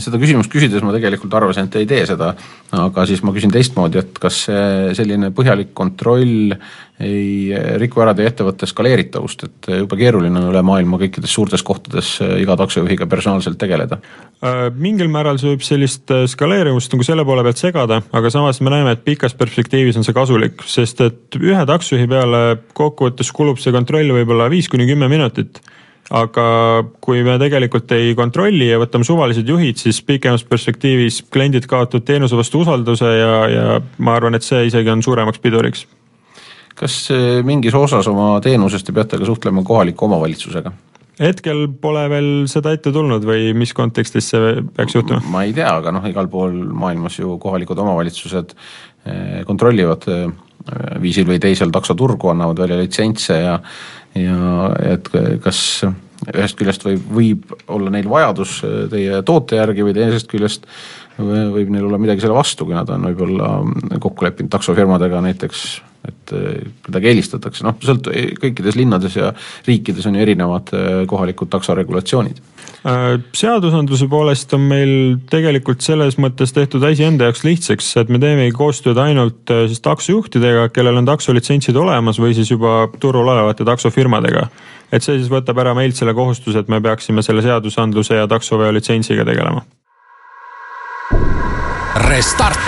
seda 0.01 0.17
küsimust 0.21 0.49
küsides 0.49 0.81
ma 0.85 0.93
tegelikult 0.95 1.33
arvasin, 1.37 1.67
et 1.67 1.75
ei 1.77 1.85
tee 1.89 2.05
seda, 2.09 2.31
aga 2.73 3.05
siis 3.09 3.21
ma 3.25 3.33
küsin 3.35 3.51
teistmoodi, 3.53 3.99
et 4.01 4.17
kas 4.21 4.39
see 4.47 4.95
selline 4.97 5.29
põhjalik 5.35 5.73
kontroll 5.77 6.55
ei 7.03 7.51
riku 7.81 8.01
ära 8.01 8.13
teie 8.17 8.29
ettevõtte 8.29 8.69
skaleeritavust, 8.69 9.45
et 9.47 9.69
jube 9.81 9.97
keeruline 9.99 10.39
on 10.39 10.49
üle 10.51 10.61
maailma 10.65 10.97
kõikides 11.01 11.33
suurtes 11.33 11.65
kohtades 11.65 12.15
iga 12.39 12.55
taksojuhiga 12.57 13.05
personaalselt 13.09 13.59
tegeleda? 13.61 13.99
Äh, 14.43 14.65
mingil 14.73 15.11
määral 15.13 15.37
see 15.41 15.51
võib 15.51 15.65
sellist 15.65 16.09
äh, 16.13 16.25
skaleerivust 16.29 16.93
nagu 16.93 17.05
selle 17.05 17.25
poole 17.27 17.45
pealt 17.45 17.61
segada, 17.61 18.01
aga 18.13 18.33
samas 18.33 18.61
me 18.65 18.73
näeme, 18.73 18.95
et 18.95 19.05
pikas 19.05 19.37
perspektiivis 19.37 19.99
on 19.99 20.07
see 20.07 20.15
kasulik, 20.15 20.65
sest 20.69 21.05
et 21.05 21.39
ühe 21.41 21.65
taksojuhi 21.69 22.09
peale 22.09 22.43
kokkuvõttes 22.77 23.33
kulub 23.35 23.61
see 23.61 23.75
kontroll 23.75 24.13
võib-olla 24.17 24.49
viis 24.53 24.69
kuni 24.71 24.89
kümme 24.89 25.11
minutit 25.11 25.61
aga 26.11 26.45
kui 27.03 27.23
me 27.23 27.37
tegelikult 27.39 27.91
ei 27.95 28.11
kontrolli 28.17 28.67
ja 28.67 28.79
võtame 28.81 29.07
suvalised 29.07 29.47
juhid, 29.47 29.79
siis 29.79 30.01
pikemas 30.03 30.43
perspektiivis 30.47 31.21
kliendid 31.31 31.67
kaotavad 31.69 32.05
teenuse 32.07 32.37
vastu 32.39 32.63
usalduse 32.63 33.07
ja, 33.07 33.33
ja 33.49 33.67
ma 34.03 34.17
arvan, 34.19 34.35
et 34.35 34.45
see 34.45 34.65
isegi 34.67 34.91
on 34.91 35.03
suuremaks 35.05 35.39
piduriks. 35.43 35.85
kas 36.75 36.97
eh, 37.13 37.43
mingis 37.45 37.75
osas 37.77 38.07
oma 38.09 38.39
teenusest 38.41 38.89
te 38.89 38.95
peate 38.95 39.21
ka 39.21 39.25
suhtlema 39.29 39.63
kohaliku 39.63 40.09
omavalitsusega? 40.09 40.73
hetkel 41.21 41.67
pole 41.81 42.07
veel 42.09 42.31
seda 42.49 42.73
ette 42.73 42.91
tulnud 42.91 43.23
või 43.23 43.53
mis 43.55 43.73
kontekstis 43.73 44.31
see 44.33 44.55
peaks 44.75 44.95
juhtuma? 44.97 45.21
ma 45.29 45.43
ei 45.47 45.53
tea, 45.53 45.69
aga 45.69 45.93
noh, 45.95 46.05
igal 46.09 46.27
pool 46.27 46.55
maailmas 46.73 47.19
ju 47.19 47.37
kohalikud 47.39 47.79
omavalitsused 47.79 48.55
eh, 49.05 49.43
kontrollivad 49.47 50.09
eh, 50.11 50.25
viisil 51.01 51.27
või 51.27 51.39
teisel 51.43 51.71
taksoturgu, 51.71 52.29
annavad 52.31 52.63
välja 52.63 52.77
litsentse 52.79 53.39
ja 53.39 53.57
ja 54.15 54.71
et 54.93 55.09
kas 55.43 55.59
ühest 56.33 56.59
küljest 56.59 56.85
võib, 56.87 57.07
võib 57.11 57.55
olla 57.73 57.91
neil 57.93 58.07
vajadus 58.09 58.59
teie 58.91 59.21
toote 59.27 59.57
järgi 59.59 59.83
või 59.83 59.95
teisest 59.97 60.29
küljest 60.31 60.67
võib 61.17 61.73
neil 61.73 61.87
olla 61.87 61.99
midagi 62.01 62.23
selle 62.23 62.37
vastu, 62.37 62.65
kui 62.65 62.77
nad 62.77 62.89
on 62.93 63.09
võib-olla 63.09 63.97
kokku 64.01 64.25
leppinud 64.25 64.53
taksofirmadega 64.53 65.19
näiteks, 65.25 65.65
et 66.09 66.33
kuidagi 66.85 67.11
eelistatakse, 67.11 67.65
noh, 67.67 67.77
sõlt-, 67.85 68.09
kõikides 68.41 68.79
linnades 68.79 69.19
ja 69.19 69.33
riikides 69.67 70.07
on 70.09 70.17
ju 70.17 70.23
erinevad 70.25 70.73
kohalikud 71.11 71.51
taksoregulatsioonid. 71.53 72.41
Äh, 72.41 72.52
seadusandluse 72.83 74.09
poolest 74.11 74.53
on 74.57 74.65
meil 74.67 74.93
tegelikult 75.31 75.83
selles 75.85 76.17
mõttes 76.19 76.51
tehtud 76.51 76.83
asi 76.83 77.05
enda 77.07 77.29
jaoks 77.29 77.45
lihtsaks, 77.47 77.93
et 78.01 78.11
me 78.11 78.19
teemegi 78.19 78.51
koostööd 78.55 78.99
ainult 78.99 79.51
äh, 79.53 79.63
siis 79.71 79.79
taksojuhtidega, 79.85 80.67
kellel 80.75 80.99
on 80.99 81.07
taksolitsentsid 81.07 81.79
olemas 81.79 82.19
või 82.19 82.35
siis 82.35 82.51
juba 82.51 82.89
turul 82.99 83.31
olevate 83.31 83.63
taksofirmadega. 83.67 84.47
et 84.91 85.03
see 85.03 85.15
siis 85.15 85.31
võtab 85.31 85.63
ära 85.63 85.73
meilt 85.73 85.95
selle 85.95 86.13
kohustuse, 86.13 86.59
et 86.59 86.67
me 86.67 86.81
peaksime 86.81 87.23
selle 87.23 87.41
seadusandluse 87.41 88.19
ja 88.19 88.27
taksoveo 88.27 88.73
litsentsiga 88.75 89.25
tegelema. 89.25 89.63
Restart. 92.03 92.59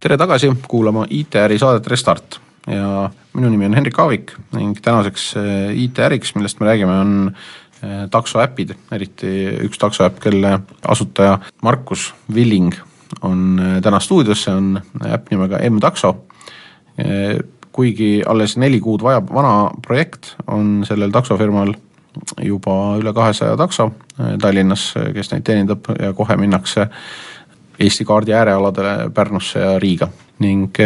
tere 0.00 0.16
tagasi 0.16 0.52
kuulama 0.68 1.06
IT-äri 1.10 1.58
saadet 1.58 1.86
Restart 1.90 2.45
ja 2.66 3.10
minu 3.34 3.50
nimi 3.50 3.66
on 3.68 3.74
Henrik 3.74 3.98
Aavik 3.98 4.32
ning 4.56 4.76
tänaseks 4.82 5.28
eh, 5.36 5.78
IT-äriks, 5.84 6.34
millest 6.34 6.60
me 6.60 6.66
räägime, 6.66 6.98
on 7.00 7.14
eh, 7.82 8.06
taksoäpid, 8.10 8.74
eriti 8.92 9.32
üks 9.66 9.78
taksoäpp, 9.78 10.18
kelle 10.22 10.58
asutaja 10.88 11.38
Markus 11.62 12.12
Villing 12.34 12.74
on 13.22 13.60
eh, 13.62 13.78
täna 13.82 14.00
stuudios, 14.00 14.44
see 14.44 14.54
on 14.54 14.80
äpp 15.06 15.30
nimega 15.34 15.62
M-takso. 15.70 16.16
kuigi 17.76 18.22
alles 18.24 18.54
neli 18.56 18.78
kuud 18.80 19.02
vajab 19.04 19.28
vana 19.36 19.70
projekt, 19.84 20.30
on 20.48 20.80
sellel 20.88 21.10
taksofirmal 21.12 21.74
juba 22.40 22.96
üle 22.96 23.12
kahesaja 23.12 23.56
takso 23.60 23.90
Tallinnas, 24.40 24.94
kes 25.12 25.28
neid 25.34 25.44
teenindab 25.44 25.90
ja 26.00 26.14
kohe 26.16 26.38
minnakse 26.40 26.86
Eesti 27.76 28.06
kaardi 28.08 28.32
äärealadele 28.32 29.10
Pärnusse 29.12 29.60
ja 29.60 29.78
Riiga 29.78 30.08
ning 30.40 30.78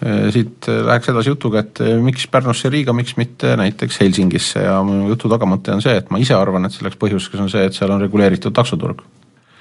Äh, 0.00 0.30
siit 0.32 0.64
äh, 0.64 0.80
läheks 0.88 1.10
edasi 1.12 1.28
jutuga, 1.28 1.60
et 1.60 1.80
äh, 1.84 1.98
miks 2.00 2.24
Pärnusse 2.32 2.68
ja 2.68 2.72
Riiga, 2.72 2.92
miks 2.96 3.18
mitte 3.20 3.52
näiteks 3.60 3.98
Helsingisse. 4.00 4.62
Ja 4.64 4.78
mu 4.86 5.10
jutu 5.10 5.28
tagamõte 5.28 5.74
on 5.74 5.82
see, 5.84 5.92
et 6.00 6.08
ma 6.08 6.20
ise 6.22 6.32
arvan, 6.36 6.64
et 6.64 6.72
selleks 6.72 6.96
põhjuseks 7.00 7.42
on 7.42 7.50
see, 7.52 7.66
et 7.68 7.76
seal 7.76 7.92
on 7.92 8.00
reguleeritud 8.00 8.54
taksoturg. 8.56 9.04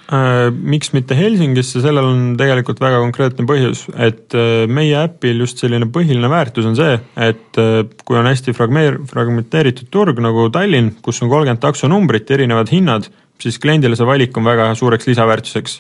Miks 0.10 0.90
mitte 0.96 1.14
Helsingisse, 1.14 1.84
sellel 1.84 2.08
on 2.08 2.22
tegelikult 2.40 2.80
väga 2.82 2.98
konkreetne 3.04 3.44
põhjus, 3.46 3.84
et 3.94 4.34
meie 4.66 4.96
äpil 5.04 5.44
just 5.44 5.62
selline 5.62 5.86
põhiline 5.94 6.32
väärtus 6.32 6.66
on 6.66 6.74
see, 6.80 6.96
et 7.28 7.60
kui 8.02 8.18
on 8.18 8.26
hästi 8.26 8.56
fragmeer-, 8.58 8.98
fragmenteeritud 9.12 9.92
turg 9.94 10.18
nagu 10.26 10.48
Tallinn, 10.56 10.96
kus 11.06 11.22
on 11.22 11.30
kolmkümmend 11.30 11.62
taksonumbrit, 11.62 12.34
erinevad 12.34 12.74
hinnad, 12.74 13.06
siis 13.38 13.62
kliendile 13.62 14.00
see 14.00 14.10
valik 14.10 14.34
on 14.42 14.50
väga 14.50 14.72
suureks 14.82 15.06
lisaväärtuseks. 15.12 15.78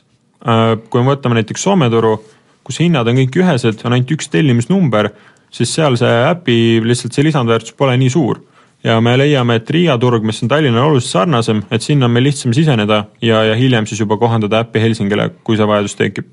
Kui 0.93 1.01
me 1.01 1.15
võtame 1.15 1.39
näiteks 1.39 1.65
Soome 1.65 1.89
turu, 1.89 2.19
kus 2.69 2.83
hinnad 2.83 3.09
on 3.09 3.17
kõik 3.17 3.39
ühesed, 3.41 3.81
on 3.81 3.97
ainult 3.97 4.13
üks 4.13 4.29
tellimisnumber, 4.29 5.09
siis 5.49 5.73
seal 5.73 5.97
see 5.97 6.13
äpi 6.29 6.57
lihtsalt 6.85 7.17
see 7.17 7.25
lisandväärtus 7.25 7.73
pole 7.77 7.97
nii 7.97 8.13
suur. 8.13 8.43
ja 8.83 9.01
me 9.03 9.11
leiame, 9.17 9.57
et 9.59 9.69
Riia 9.75 9.97
turg, 9.99 10.23
mis 10.23 10.37
on 10.43 10.47
Tallinnale 10.47 10.85
oluliselt 10.87 11.11
sarnasem, 11.11 11.63
et 11.67 11.83
sinna 11.83 12.07
on 12.07 12.13
meil 12.15 12.29
lihtsam 12.29 12.53
siseneda 12.55 13.01
ja, 13.21 13.41
ja 13.43 13.55
hiljem 13.59 13.89
siis 13.89 13.99
juba 13.99 14.15
kohandada 14.17 14.61
äppi 14.63 14.79
Helsingile, 14.79 15.33
kui 15.43 15.59
see 15.59 15.67
vajadus 15.67 15.97
tekib 15.99 16.29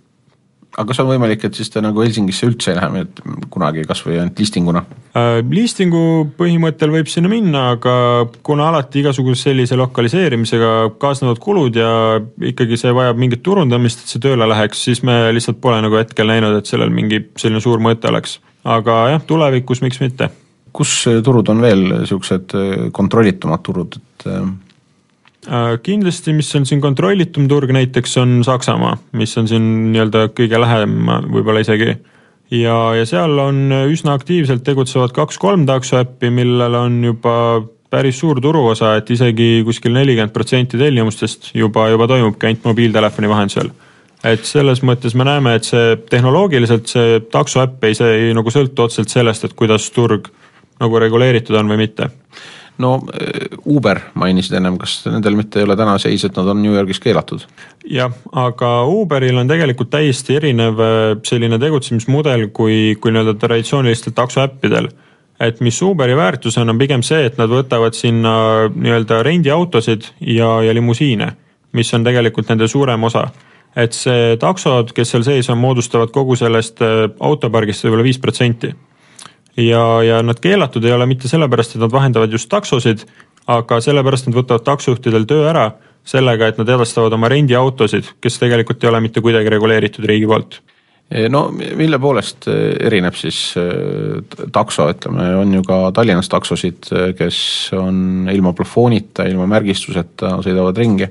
aga 0.77 0.87
kas 0.91 1.01
on 1.03 1.09
võimalik, 1.09 1.45
et 1.47 1.57
siis 1.57 1.71
te 1.73 1.81
nagu 1.85 2.03
Helsingisse 2.05 2.47
üldse 2.49 2.73
ei 2.73 2.79
lähe 2.79 3.05
kunagi, 3.53 3.85
kas 3.89 4.03
või 4.07 4.19
ainult 4.21 4.41
listinguna 4.43 4.85
äh,? 5.17 5.41
Listingu 5.51 6.03
põhimõttel 6.39 6.93
võib 6.93 7.11
sinna 7.11 7.31
minna, 7.33 7.71
aga 7.77 7.97
kuna 8.47 8.69
alati 8.71 9.01
igasuguse 9.03 9.49
sellise 9.49 9.79
lokaliseerimisega 9.81 10.73
kaasnevad 11.03 11.41
kulud 11.43 11.79
ja 11.81 11.91
ikkagi 12.53 12.79
see 12.81 12.95
vajab 12.97 13.21
mingit 13.21 13.45
turundamist, 13.47 14.05
et 14.05 14.15
see 14.15 14.23
tööle 14.23 14.49
läheks, 14.53 14.85
siis 14.89 15.03
me 15.07 15.25
lihtsalt 15.37 15.63
pole 15.65 15.81
nagu 15.85 16.01
hetkel 16.01 16.29
näinud, 16.29 16.59
et 16.61 16.69
sellel 16.69 16.93
mingi 16.93 17.23
selline 17.41 17.63
suur 17.65 17.83
mõte 17.83 18.13
oleks. 18.13 18.41
aga 18.65 18.99
jah, 19.15 19.25
tulevikus 19.27 19.83
miks 19.85 20.03
mitte. 20.05 20.29
kus 20.77 21.07
turud 21.25 21.49
on 21.49 21.63
veel 21.65 21.87
niisugused 21.89 22.53
kontrollitumad 22.93 23.63
turud, 23.65 23.97
et 23.97 24.17
Äh, 24.27 24.47
kindlasti, 25.83 26.35
mis 26.37 26.49
on 26.59 26.67
siin 26.67 26.81
kontrollitum 26.83 27.47
turg 27.49 27.71
näiteks 27.75 28.17
on 28.23 28.41
Saksamaa, 28.45 28.97
mis 29.17 29.37
on 29.39 29.49
siin 29.49 29.67
nii-öelda 29.93 30.29
kõige 30.35 30.61
lähem 30.61 30.97
võib-olla 31.31 31.63
isegi. 31.63 31.97
ja, 32.51 32.77
ja 32.99 33.07
seal 33.07 33.39
on 33.39 33.71
üsna 33.91 34.17
aktiivselt 34.19 34.65
tegutsevad 34.67 35.15
kaks-kolm 35.15 35.67
taksoäppi, 35.67 36.31
millel 36.31 36.75
on 36.75 37.05
juba 37.05 37.37
päris 37.91 38.19
suur 38.19 38.41
turuosa, 38.43 38.97
et 38.99 39.11
isegi 39.11 39.63
kuskil 39.65 39.95
nelikümmend 39.95 40.35
protsenti 40.35 40.79
tellimustest 40.79 41.53
juba, 41.55 41.89
juba 41.93 42.09
toimubki 42.11 42.49
ainult 42.49 42.65
mobiiltelefoni 42.65 43.31
vahendusel. 43.31 43.71
et 44.25 44.45
selles 44.45 44.83
mõttes 44.83 45.15
me 45.15 45.25
näeme, 45.25 45.55
et 45.55 45.65
see 45.65 45.97
tehnoloogiliselt 46.11 46.91
see 46.91 47.21
taksoäpp 47.31 47.85
ei, 47.85 47.95
see 47.95 48.15
ei 48.27 48.35
nagu 48.35 48.51
sõltu 48.51 48.89
otseselt 48.89 49.13
sellest, 49.13 49.45
et 49.45 49.55
kuidas 49.55 49.91
turg 49.95 50.27
nagu 50.81 50.99
reguleeritud 50.99 51.55
on 51.57 51.71
või 51.71 51.85
mitte 51.87 52.11
no 52.79 52.97
äh, 53.13 53.47
Uber 53.65 54.01
mainisid 54.15 54.57
ennem, 54.59 54.77
kas 54.81 54.99
nendel 55.09 55.37
mitte 55.39 55.61
ei 55.61 55.67
ole 55.69 55.77
täna 55.79 55.97
seis, 56.03 56.25
et 56.27 56.37
nad 56.37 56.51
on 56.53 56.61
New 56.63 56.75
Yorgis 56.75 57.01
keelatud? 57.03 57.47
jah, 57.91 58.13
aga 58.33 58.71
Uberil 58.91 59.39
on 59.41 59.49
tegelikult 59.49 59.91
täiesti 59.95 60.37
erinev 60.41 60.83
äh, 60.83 61.09
selline 61.27 61.59
tegutsemismudel 61.63 62.49
kui, 62.57 62.97
kui 63.01 63.15
nii-öelda 63.15 63.37
traditsioonilistel 63.41 64.15
taksoäppidel. 64.17 64.91
et 65.41 65.61
mis 65.61 65.83
Uberi 65.83 66.17
väärtus 66.17 66.59
on, 66.59 66.71
on 66.71 66.79
pigem 66.79 67.03
see, 67.03 67.27
et 67.27 67.39
nad 67.39 67.51
võtavad 67.53 67.97
sinna 67.97 68.37
nii-öelda 68.75 69.23
rendiautosid 69.23 70.13
ja, 70.21 70.61
ja 70.65 70.75
limusiine, 70.75 71.33
mis 71.73 71.93
on 71.95 72.05
tegelikult 72.05 72.49
nende 72.49 72.69
suurem 72.69 73.05
osa 73.05 73.29
et 73.77 73.93
see 73.93 74.37
taksod, 74.41 74.93
kes 74.97 75.11
seal 75.13 75.25
sees 75.25 75.51
on, 75.53 75.61
moodustavad 75.61 76.13
kogu 76.13 76.37
sellest 76.37 76.81
äh, 76.85 77.07
autopargist 77.21 77.85
võib-olla 77.85 78.07
viis 78.07 78.21
protsenti 78.21 78.73
ja, 79.57 80.03
ja 80.03 80.21
nad 80.23 80.41
keelatud 80.43 80.85
ei 80.85 80.95
ole 80.95 81.07
mitte 81.09 81.29
sellepärast, 81.31 81.77
et 81.77 81.85
nad 81.85 81.93
vahendavad 81.93 82.33
just 82.33 82.51
taksosid, 82.53 83.07
aga 83.51 83.81
sellepärast 83.83 84.29
nad 84.29 84.39
võtavad 84.39 84.65
taksojuhtidel 84.67 85.27
töö 85.29 85.49
ära 85.51 85.71
sellega, 86.07 86.51
et 86.51 86.59
nad 86.61 86.71
edastavad 86.71 87.15
oma 87.17 87.31
rendiautosid, 87.33 88.17
kes 88.23 88.41
tegelikult 88.43 88.85
ei 88.85 88.91
ole 88.93 89.03
mitte 89.03 89.23
kuidagi 89.25 89.51
reguleeritud 89.53 90.07
riigi 90.07 90.29
poolt. 90.31 90.61
No 91.31 91.45
mille 91.55 92.01
poolest 92.03 92.49
erineb 92.51 93.15
siis 93.15 93.39
äh, 93.61 94.25
takso, 94.53 94.89
ütleme, 94.91 95.29
on 95.39 95.53
ju 95.55 95.63
ka 95.67 95.93
Tallinnas 95.95 96.27
taksosid, 96.33 96.89
kes 97.19 97.39
on 97.79 98.27
ilma 98.33 98.51
plafoonita, 98.59 99.29
ilma 99.31 99.47
märgistuseta, 99.55 100.41
sõidavad 100.43 100.83
ringi 100.83 101.07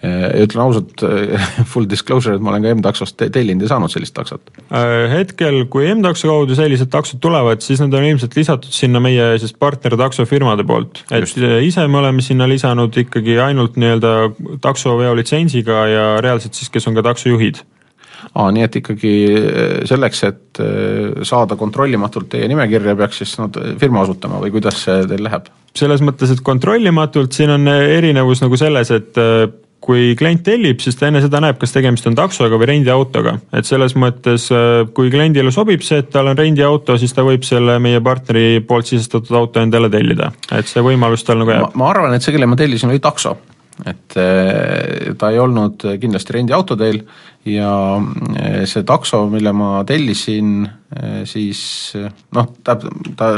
ütlen 0.00 0.62
ausalt, 0.64 1.02
full 1.72 1.88
disclosure, 1.88 2.38
et 2.38 2.44
ma 2.44 2.54
olen 2.54 2.64
ka 2.64 2.74
M-taksost 2.76 3.18
tellinud 3.20 3.66
ja 3.66 3.74
saanud 3.74 3.92
sellist 3.92 4.14
taksot. 4.16 4.52
Äh, 4.72 5.10
hetkel, 5.12 5.62
kui 5.72 5.90
M-takso 5.92 6.30
kaudu 6.30 6.56
sellised 6.56 6.88
taksod 6.92 7.20
tulevad, 7.20 7.60
siis 7.64 7.82
need 7.82 7.96
on 7.96 8.06
ilmselt 8.08 8.38
lisatud 8.38 8.72
sinna 8.72 9.02
meie 9.04 9.34
siis 9.42 9.52
partner 9.52 9.98
taksofirmade 10.00 10.64
poolt, 10.68 11.02
et 11.10 11.26
Just. 11.26 11.36
ise 11.66 11.84
me 11.88 12.00
oleme 12.00 12.24
sinna 12.24 12.48
lisanud 12.48 12.96
ikkagi 13.04 13.36
ainult 13.44 13.76
nii-öelda 13.80 14.14
taksoveo 14.64 15.12
litsentsiga 15.20 15.84
ja 15.90 16.08
reaalselt 16.24 16.56
siis, 16.56 16.72
kes 16.72 16.88
on 16.88 16.96
ka 16.96 17.04
taksojuhid 17.10 17.60
aa, 18.34 18.48
nii 18.56 18.64
et 18.64 18.80
ikkagi 18.80 19.14
äh, 19.36 19.78
selleks, 19.88 20.26
et 20.28 20.64
äh, 20.64 21.24
saada 21.28 21.60
kontrollimatult 21.60 22.32
teie 22.32 22.48
nimekirja, 22.48 22.96
peaks 22.96 23.20
siis 23.20 23.36
nad 23.40 23.56
firma 23.80 24.06
asutama 24.06 24.40
või 24.40 24.56
kuidas 24.56 24.80
see 24.86 25.02
teil 25.12 25.28
läheb? 25.28 25.52
selles 25.76 26.00
mõttes, 26.02 26.32
et 26.32 26.40
kontrollimatult 26.42 27.36
siin 27.36 27.52
on 27.52 27.68
erinevus 27.70 28.40
nagu 28.42 28.56
selles, 28.58 28.88
et 28.96 29.18
kui 29.90 30.14
klient 30.18 30.44
tellib, 30.46 30.78
siis 30.82 30.94
ta 30.98 31.08
enne 31.08 31.22
seda 31.24 31.40
näeb, 31.42 31.58
kas 31.58 31.74
tegemist 31.74 32.06
on 32.06 32.16
taksoga 32.18 32.58
või 32.60 32.68
rendiautoga, 32.70 33.34
et 33.56 33.66
selles 33.66 33.96
mõttes, 33.98 34.46
äh, 34.54 34.84
kui 34.94 35.10
kliendile 35.10 35.50
sobib 35.54 35.82
see, 35.86 35.98
et 36.04 36.10
tal 36.14 36.30
on 36.30 36.38
rendiauto, 36.38 36.94
siis 37.00 37.14
ta 37.16 37.24
võib 37.26 37.46
selle 37.46 37.78
meie 37.82 38.02
partneri 38.04 38.60
poolt 38.66 38.90
sisestatud 38.90 39.34
auto 39.40 39.62
endale 39.62 39.90
tellida, 39.90 40.30
et 40.54 40.70
see 40.70 40.84
võimalus 40.86 41.26
tal 41.26 41.42
nagu 41.42 41.56
jääb. 41.56 41.74
ma 41.80 41.88
arvan, 41.90 42.14
et 42.14 42.26
see, 42.26 42.36
kelle 42.36 42.46
ma 42.50 42.58
tellisin, 42.60 42.92
oli 42.92 43.02
takso, 43.02 43.34
et 43.82 44.18
äh, 44.20 45.10
ta 45.18 45.32
ei 45.34 45.42
olnud 45.42 45.88
kindlasti 46.02 46.38
rendiauto 46.38 46.78
teil 46.78 47.02
ja 47.50 47.72
äh, 47.98 48.62
see 48.70 48.86
takso, 48.86 49.24
mille 49.32 49.54
ma 49.56 49.80
tellisin, 49.88 50.68
siis 51.26 51.60
noh, 52.36 52.48
ta, 52.66 52.74
ta 53.16 53.32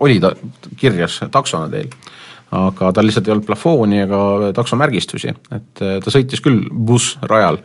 oli 0.00 0.16
ta 0.22 0.32
kirjas 0.80 1.20
taksona 1.32 1.68
teil, 1.72 1.92
aga 2.56 2.90
tal 2.94 3.06
lihtsalt 3.06 3.28
ei 3.28 3.34
olnud 3.34 3.46
plafooni 3.46 4.02
ega 4.04 4.22
taksomärgistusi, 4.56 5.34
et 5.54 5.82
ta 5.82 6.12
sõitis 6.12 6.42
küll 6.44 6.64
bussrajal, 6.70 7.60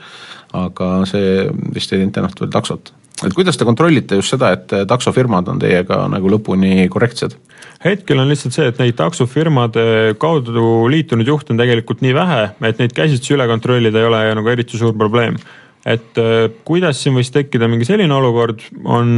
aga 0.56 0.92
see 1.10 1.48
vist 1.76 1.94
ei 1.94 2.04
teinud 2.04 2.16
temast 2.16 2.42
veel 2.42 2.54
taksot. 2.54 2.94
et 3.26 3.34
kuidas 3.34 3.58
te 3.58 3.66
kontrollite 3.66 4.20
just 4.20 4.36
seda, 4.36 4.52
et 4.54 4.76
taksofirmad 4.88 5.48
on 5.48 5.60
teiega 5.60 6.06
nagu 6.12 6.30
lõpuni 6.30 6.88
korrektsed? 6.90 7.38
hetkel 7.86 8.22
on 8.22 8.30
lihtsalt 8.30 8.54
see, 8.54 8.70
et 8.70 8.80
neid 8.82 8.96
taksofirmade 8.98 10.16
kaudu 10.22 10.88
liitunud 10.92 11.28
juhte 11.28 11.54
on 11.54 11.62
tegelikult 11.62 12.02
nii 12.06 12.16
vähe, 12.16 12.42
et 12.70 12.82
neid 12.82 12.94
käsitsi 12.96 13.36
üle 13.36 13.48
kontrollida 13.50 14.02
ei 14.02 14.10
ole 14.10 14.26
nagu 14.38 14.54
eriti 14.54 14.78
suur 14.78 14.94
probleem 14.98 15.40
et 15.86 16.18
äh, 16.18 16.48
kuidas 16.66 17.00
siin 17.04 17.16
võis 17.18 17.30
tekkida 17.34 17.68
mingi 17.70 17.86
selline 17.86 18.14
olukord, 18.16 18.64
on, 18.90 19.12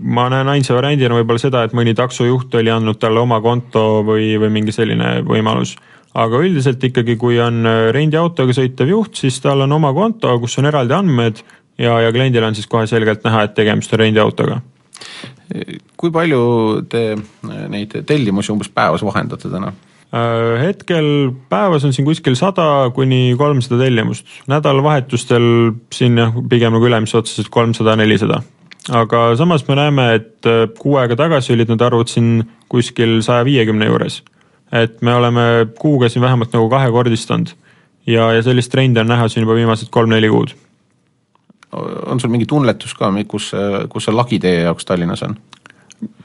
ma 0.00 0.26
näen 0.32 0.48
ainsa 0.54 0.76
variandina 0.76 1.18
võib-olla 1.18 1.42
seda, 1.42 1.64
et 1.66 1.76
mõni 1.76 1.92
taksojuht 1.96 2.54
oli 2.56 2.72
andnud 2.72 3.00
talle 3.00 3.20
oma 3.20 3.42
konto 3.44 4.02
või, 4.06 4.32
või 4.40 4.52
mingi 4.54 4.74
selline 4.74 5.20
võimalus. 5.26 5.76
aga 6.16 6.38
üldiselt 6.40 6.84
ikkagi, 6.88 7.18
kui 7.20 7.40
on 7.40 7.66
äh, 7.68 7.82
rendiautoga 7.92 8.56
sõitev 8.56 8.94
juht, 8.94 9.20
siis 9.20 9.40
tal 9.44 9.66
on 9.66 9.76
oma 9.76 9.92
konto, 9.92 10.32
kus 10.40 10.56
on 10.58 10.70
eraldi 10.72 10.96
andmed 10.96 11.42
ja, 11.78 11.98
ja 12.00 12.12
kliendil 12.12 12.44
on 12.44 12.56
siis 12.56 12.66
kohe 12.66 12.86
selgelt 12.88 13.24
näha, 13.24 13.44
et 13.44 13.54
tegemist 13.54 13.92
on 13.92 14.00
rendiautoga. 14.00 14.60
kui 15.96 16.10
palju 16.10 16.40
te 16.88 17.12
neid 17.68 17.92
tellimusi 18.06 18.52
umbes 18.52 18.72
päevas 18.72 19.04
vahendate 19.04 19.52
täna? 19.52 19.68
Äh, 19.68 19.95
hetkel 20.60 21.32
päevas 21.48 21.84
on 21.84 21.92
siin 21.92 22.06
kuskil 22.06 22.36
sada 22.38 22.90
kuni 22.94 23.34
kolmsada 23.38 23.80
tellimust, 23.82 24.26
nädalavahetustel 24.46 25.72
siin 25.92 26.18
jah, 26.18 26.34
pigem 26.48 26.76
nagu 26.76 26.86
ülemise 26.86 27.18
otseselt 27.18 27.50
kolmsada, 27.50 27.96
nelisada. 27.96 28.42
aga 28.94 29.36
samas 29.36 29.66
me 29.68 29.74
näeme, 29.74 30.14
et 30.14 30.46
äh, 30.46 30.68
kuu 30.78 30.96
aega 30.96 31.16
tagasi 31.16 31.52
olid 31.52 31.72
need 31.72 31.82
arvud 31.82 32.08
siin 32.08 32.44
kuskil 32.68 33.18
saja 33.22 33.44
viiekümne 33.44 33.86
juures. 33.86 34.22
et 34.72 35.02
me 35.02 35.14
oleme 35.14 35.66
kuuga 35.78 36.08
siin 36.08 36.22
vähemalt 36.22 36.52
nagu 36.52 36.68
kahekordistanud 36.70 37.50
ja, 38.06 38.32
ja 38.32 38.42
sellist 38.42 38.70
trendi 38.70 39.00
on 39.00 39.10
näha 39.10 39.28
siin 39.28 39.42
juba 39.42 39.54
viimased 39.54 39.90
kolm-neli 39.90 40.28
kuud. 40.28 40.54
on 42.06 42.20
sul 42.20 42.30
mingi 42.30 42.46
tunnetus 42.46 42.94
ka, 42.94 43.12
kus, 43.28 43.52
kus 43.88 44.04
see 44.04 44.14
lagi 44.14 44.38
teie 44.38 44.62
jaoks 44.62 44.84
Tallinnas 44.84 45.22
on? 45.22 45.36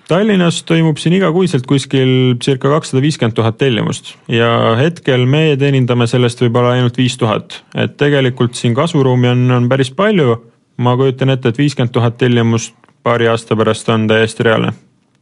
Tallinnas 0.07 0.63
toimub 0.67 0.99
siin 0.99 1.15
igakuiselt 1.15 1.67
kuskil 1.69 2.35
circa 2.43 2.71
kakssada 2.73 3.01
viiskümmend 3.03 3.35
tuhat 3.37 3.57
tellimust 3.61 4.13
ja 4.31 4.75
hetkel 4.79 5.25
meie 5.29 5.57
teenindame 5.59 6.07
sellest 6.09 6.41
võib-olla 6.43 6.75
ainult 6.75 6.97
viis 6.99 7.17
tuhat, 7.19 7.61
et 7.75 7.97
tegelikult 7.99 8.57
siin 8.59 8.75
kasvuruumi 8.77 9.31
on, 9.31 9.45
on 9.57 9.69
päris 9.71 9.91
palju. 9.95 10.39
ma 10.81 10.95
kujutan 10.97 11.29
ette, 11.29 11.49
et 11.49 11.57
viiskümmend 11.57 11.93
tuhat 11.93 12.17
tellimust 12.17 12.73
paari 13.03 13.27
aasta 13.27 13.55
pärast 13.55 13.89
on 13.89 14.07
täiesti 14.07 14.43
reaalne 14.43 14.73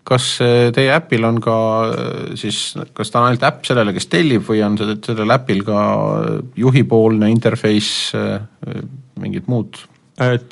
kas 0.10 0.40
eh, 0.42 0.72
teie 0.74 0.90
äpil 0.96 1.26
on 1.28 1.38
ka 1.44 1.58
eh, 1.92 2.34
siis, 2.40 2.74
kas 2.94 3.12
ta 3.12 3.22
on 3.22 3.30
ainult 3.30 3.46
äpp 3.46 3.68
sellele, 3.68 3.94
kes 3.94 4.10
tellib 4.10 4.48
või 4.48 4.64
on 4.66 4.78
sellel 4.80 5.36
äpil 5.36 5.62
ka 5.68 5.80
juhipoolne 6.58 7.30
interface, 7.30 8.18
mingid 9.20 9.46
muud 9.52 9.78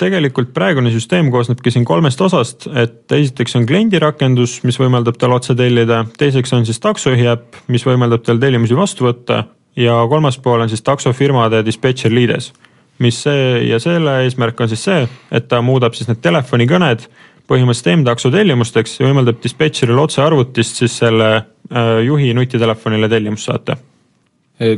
tegelikult 0.00 0.54
praegune 0.56 0.90
süsteem 0.92 1.28
koosnebki 1.32 1.72
siin 1.72 1.84
kolmest 1.88 2.20
osast, 2.24 2.66
et 2.72 3.12
esiteks 3.12 3.56
on 3.58 3.66
kliendi 3.68 4.00
rakendus, 4.00 4.58
mis 4.64 4.78
võimaldab 4.80 5.18
tal 5.20 5.34
otse 5.36 5.56
tellida, 5.58 6.04
teiseks 6.18 6.54
on 6.56 6.64
siis 6.68 6.80
taksojuhi 6.80 7.28
äpp, 7.28 7.58
mis 7.68 7.84
võimaldab 7.86 8.24
tal 8.24 8.40
tellimusi 8.40 8.76
vastu 8.78 9.08
võtta 9.08 9.42
ja 9.78 9.98
kolmas 10.08 10.38
pool 10.42 10.64
on 10.64 10.72
siis 10.72 10.82
taksofirmade 10.86 11.62
dispetšer 11.66 12.14
liides. 12.14 12.52
mis 12.98 13.14
see 13.22 13.68
ja 13.68 13.78
selle 13.78 14.24
eesmärk 14.24 14.60
on 14.60 14.68
siis 14.68 14.80
see, 14.84 15.04
et 15.30 15.44
ta 15.48 15.60
muudab 15.62 15.94
siis 15.94 16.08
need 16.08 16.18
telefonikõned 16.18 17.04
põhimõtteliselt 17.48 18.00
M-takso 18.00 18.30
tellimusteks 18.34 18.98
ja 18.98 19.06
võimaldab 19.06 19.38
dispetšeril 19.42 19.98
otse 19.98 20.22
arvutist 20.22 20.80
siis 20.82 20.96
selle 20.98 21.28
äh, 21.36 22.00
juhi 22.04 22.32
nutitelefonile 22.34 23.08
tellimust 23.08 23.46
saata 23.46 23.76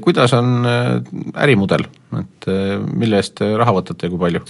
kuidas 0.05 0.35
on 0.37 0.67
eh, 0.69 0.89
ärimudel, 1.41 1.87
et 2.21 2.49
mille 2.93 3.17
eest 3.17 3.41
raha 3.41 3.73
võtate 3.79 4.05
ja 4.05 4.13
kui 4.13 4.21
palju? 4.21 4.43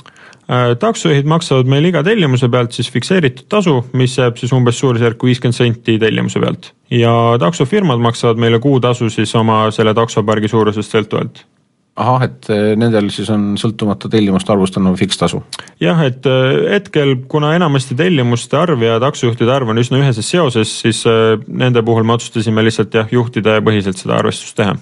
Taksojuhid 0.81 1.29
maksavad 1.31 1.69
meil 1.71 1.87
iga 1.91 2.03
tellimuse 2.07 2.49
pealt 2.51 2.75
siis 2.75 2.91
fikseeritud 2.91 3.47
tasu, 3.53 3.77
mis 3.99 4.17
jääb 4.19 4.41
siis 4.41 4.53
umbes 4.57 4.81
suurusjärku 4.83 5.31
viiskümmend 5.31 5.57
senti 5.57 5.99
tellimuse 6.03 6.43
pealt. 6.43 6.73
ja 6.91 7.13
taksofirmad 7.39 8.03
maksavad 8.03 8.41
meile 8.41 8.59
kuutasu 8.59 9.11
siis 9.11 9.35
oma 9.39 9.63
selle 9.75 9.95
taksopargi 9.95 10.51
suurusest 10.51 10.97
sõltuvalt 10.97 11.45
ahah, 12.01 12.23
et 12.25 12.49
nendel 12.81 13.11
siis 13.13 13.29
on 13.31 13.55
sõltumata 13.61 14.09
tellimuste 14.11 14.53
arvust 14.53 14.79
on 14.81 14.89
nagu 14.89 14.99
fikstasu? 14.99 15.43
jah, 15.83 16.03
et 16.07 16.27
hetkel, 16.71 17.17
kuna 17.29 17.55
enamasti 17.59 17.95
tellimuste 17.99 18.59
arv 18.59 18.83
ja 18.87 18.99
taksojuhtide 19.03 19.55
arv 19.55 19.71
on 19.71 19.83
üsna 19.83 20.03
üheses 20.03 20.31
seoses, 20.35 20.73
siis 20.83 21.05
nende 21.47 21.85
puhul 21.87 22.07
me 22.07 22.19
otsustasime 22.19 22.65
lihtsalt 22.67 22.95
jah, 22.95 23.13
juhtide 23.13 23.61
põhiselt 23.63 24.03
seda 24.03 24.19
arvestust 24.19 24.59
teha 24.59 24.79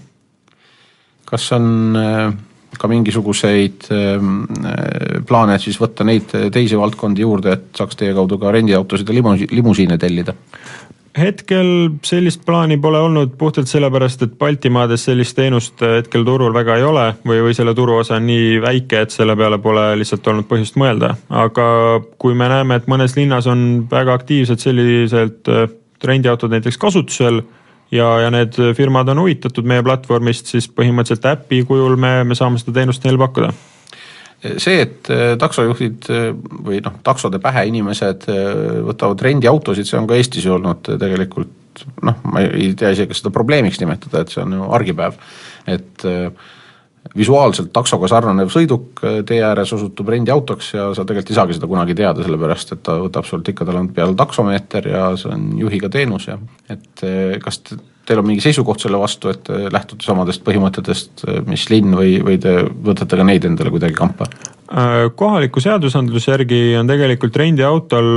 kas 1.29 1.53
on 1.53 1.97
äh, 1.97 2.33
ka 2.79 2.91
mingisuguseid 2.91 3.89
ähm, 3.95 4.43
äh, 4.65 5.23
plaane 5.29 5.59
siis 5.63 5.79
võtta 5.81 6.07
neid 6.07 6.33
teisi 6.55 6.79
valdkondi 6.79 7.25
juurde, 7.27 7.59
et 7.59 7.71
saaks 7.79 7.99
teie 7.99 8.15
kaudu 8.17 8.39
ka 8.41 8.53
rendiautosid 8.55 9.09
ja 9.09 9.19
limusi-, 9.21 9.51
limusiine 9.53 9.99
tellida? 9.99 10.37
hetkel 11.19 11.69
sellist 12.07 12.45
plaani 12.47 12.77
pole 12.79 13.01
olnud 13.03 13.33
puhtalt 13.39 13.67
sellepärast, 13.67 14.23
et 14.23 14.37
Baltimaades 14.39 15.09
sellist 15.09 15.37
teenust 15.37 15.83
hetkel 15.83 16.25
turul 16.27 16.55
väga 16.55 16.77
ei 16.79 16.85
ole 16.87 17.07
või, 17.27 17.41
või 17.49 17.57
selle 17.59 17.75
turuosa 17.75 18.19
on 18.19 18.27
nii 18.29 18.61
väike, 18.63 19.03
et 19.03 19.15
selle 19.15 19.35
peale 19.37 19.59
pole 19.63 19.89
lihtsalt 19.99 20.27
olnud 20.31 20.47
põhjust 20.51 20.79
mõelda. 20.79 21.15
aga 21.31 21.67
kui 22.19 22.39
me 22.39 22.49
näeme, 22.53 22.79
et 22.79 22.87
mõnes 22.87 23.17
linnas 23.19 23.51
on 23.51 23.89
väga 23.91 24.15
aktiivselt 24.21 24.63
selliselt 24.63 25.51
rendiautod 26.05 26.55
näiteks 26.55 26.79
kasutusel 26.79 27.43
ja, 27.95 28.09
ja 28.25 28.31
need 28.35 28.59
firmad 28.77 29.09
on 29.13 29.25
huvitatud 29.25 29.67
meie 29.69 29.85
platvormist, 29.87 30.51
siis 30.53 30.69
põhimõtteliselt 30.69 31.29
äpi 31.33 31.63
kujul 31.69 31.97
me, 32.01 32.23
me 32.29 32.39
saame 32.39 32.61
seda 32.61 32.81
teenust 32.81 33.05
neile 33.07 33.21
pakkuda. 33.21 33.53
See, 34.39 34.77
et 34.85 35.09
äh, 35.11 35.33
taksojuhid 35.41 36.11
äh, 36.15 36.29
või 36.63 36.79
noh, 36.85 37.01
taksode 37.03 37.41
pähe 37.43 37.65
inimesed 37.73 38.29
äh, 38.31 38.51
võtavad 38.87 39.25
rendiautosid, 39.27 39.89
see 39.89 39.99
on 39.99 40.07
ka 40.07 40.19
Eestis 40.19 40.47
olnud 40.47 40.87
tegelikult 40.87 41.57
noh, 42.07 42.21
ma 42.31 42.43
ei 42.47 42.71
tea 42.79 42.93
isegi, 42.95 43.13
kas 43.13 43.23
seda 43.23 43.33
probleemiks 43.35 43.81
nimetada, 43.83 44.23
et 44.23 44.33
see 44.33 44.43
on 44.45 44.55
ju 44.57 44.69
argipäev, 44.79 45.19
et 45.71 46.07
äh, 46.07 46.55
visuaalselt 47.17 47.71
taksoga 47.75 48.09
sarnanev 48.11 48.51
sõiduk 48.53 49.03
äh, 49.05 49.21
tee 49.29 49.41
ääres 49.45 49.73
osutub 49.77 50.09
rendiautoks 50.13 50.73
ja 50.75 50.89
sa 50.97 51.05
tegelikult 51.05 51.33
ei 51.33 51.39
saagi 51.39 51.59
seda 51.59 51.71
kunagi 51.71 51.97
teada, 51.99 52.25
sellepärast 52.25 52.75
et 52.77 52.83
ta 52.87 52.99
võtab 53.03 53.29
sult 53.29 53.49
ikka, 53.53 53.67
tal 53.69 53.81
on 53.83 53.93
peal 53.95 54.17
taksomeeter 54.19 54.91
ja 54.93 55.05
see 55.21 55.33
on 55.35 55.49
juhiga 55.61 55.91
teenus 55.93 56.29
ja 56.31 56.39
et 56.73 57.07
äh, 57.07 57.39
kas 57.43 57.63
teil 58.09 58.23
on 58.23 58.29
mingi 58.31 58.41
seisukoht 58.41 58.81
selle 58.81 59.01
vastu, 59.01 59.29
et 59.29 59.51
lähtute 59.73 60.07
samadest 60.07 60.45
põhimõtetest, 60.47 61.27
äh, 61.29 61.41
mis 61.49 61.69
linn 61.73 61.97
või, 61.99 62.19
või 62.25 62.39
te 62.43 62.61
võtate 62.65 63.19
ka 63.21 63.27
neid 63.27 63.49
endale 63.49 63.75
kuidagi 63.75 63.99
kampa? 63.99 64.31
kohaliku 65.17 65.63
seadusandluse 65.65 66.29
järgi 66.29 66.59
on 66.77 66.91
tegelikult 66.91 67.39
rendiautol, 67.41 68.09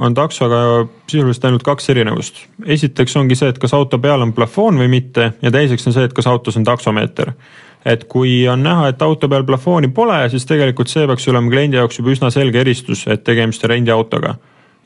on 0.00 0.14
taksoga 0.16 0.60
sisuliselt 1.04 1.44
ainult 1.44 1.66
kaks 1.66 1.90
erinevust. 1.92 2.40
esiteks 2.64 3.18
ongi 3.20 3.36
see, 3.36 3.50
et 3.52 3.60
kas 3.60 3.74
auto 3.76 3.98
peal 4.00 4.24
on 4.24 4.32
plafoon 4.32 4.80
või 4.80 4.88
mitte 4.88 5.34
ja 5.42 5.52
teiseks 5.52 5.84
on 5.90 5.92
see, 5.92 6.06
et 6.08 6.16
kas 6.16 6.30
autos 6.30 6.56
on 6.56 6.64
taksomeeter 6.64 7.34
et 7.84 8.04
kui 8.08 8.42
on 8.48 8.62
näha, 8.64 8.88
et 8.92 9.02
auto 9.04 9.28
peal 9.28 9.44
plafooni 9.46 9.90
pole, 9.94 10.16
siis 10.32 10.46
tegelikult 10.48 10.90
see 10.92 11.06
peaks 11.08 11.28
olema 11.32 11.52
kliendi 11.52 11.78
jaoks 11.80 12.00
juba 12.00 12.12
üsna 12.14 12.30
selge 12.32 12.62
eristus, 12.64 13.04
et 13.12 13.24
tegemist 13.24 13.64
on 13.64 13.74
rendiautoga. 13.74 14.34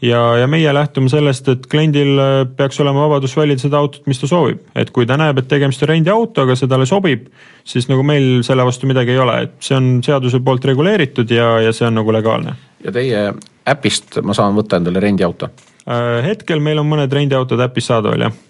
ja, 0.03 0.21
ja 0.39 0.47
meie 0.47 0.75
lähtume 0.75 1.11
sellest, 1.11 1.49
et 1.49 1.67
kliendil 1.71 2.19
äh, 2.23 2.41
peaks 2.57 2.81
olema 2.81 3.07
vabadus 3.07 3.37
valida 3.37 3.63
seda 3.63 3.79
autot, 3.83 4.05
mis 4.07 4.21
ta 4.21 4.31
soovib, 4.31 4.61
et 4.79 4.91
kui 4.95 5.07
ta 5.07 5.17
näeb, 5.19 5.39
et 5.39 5.49
tegemist 5.51 5.83
on 5.83 5.93
rendiautoga, 5.93 6.57
see 6.59 6.71
talle 6.71 6.87
sobib, 6.87 7.29
siis 7.67 7.89
nagu 7.91 8.03
meil 8.07 8.43
selle 8.47 8.67
vastu 8.67 8.91
midagi 8.91 9.15
ei 9.15 9.23
ole, 9.23 9.39
et 9.47 9.57
see 9.63 9.79
on 9.79 9.97
seaduse 10.07 10.43
poolt 10.45 10.67
reguleeritud 10.71 11.31
ja, 11.35 11.57
ja 11.67 11.73
see 11.75 11.87
on 11.87 11.99
nagu 11.99 12.15
legaalne. 12.15 12.55
ja 12.85 12.95
teie 12.95 13.31
äpist 13.69 14.21
ma 14.25 14.35
saan 14.35 14.59
võtta 14.59 14.79
endale 14.79 15.03
rendiauto? 15.03 15.51
Äh, 15.89 16.19
hetkel 16.27 16.63
meil 16.63 16.79
on 16.83 16.91
mõned 16.91 17.15
rendiautod 17.15 17.63
äpis 17.67 17.91
saadaval, 17.91 18.29
jah 18.29 18.45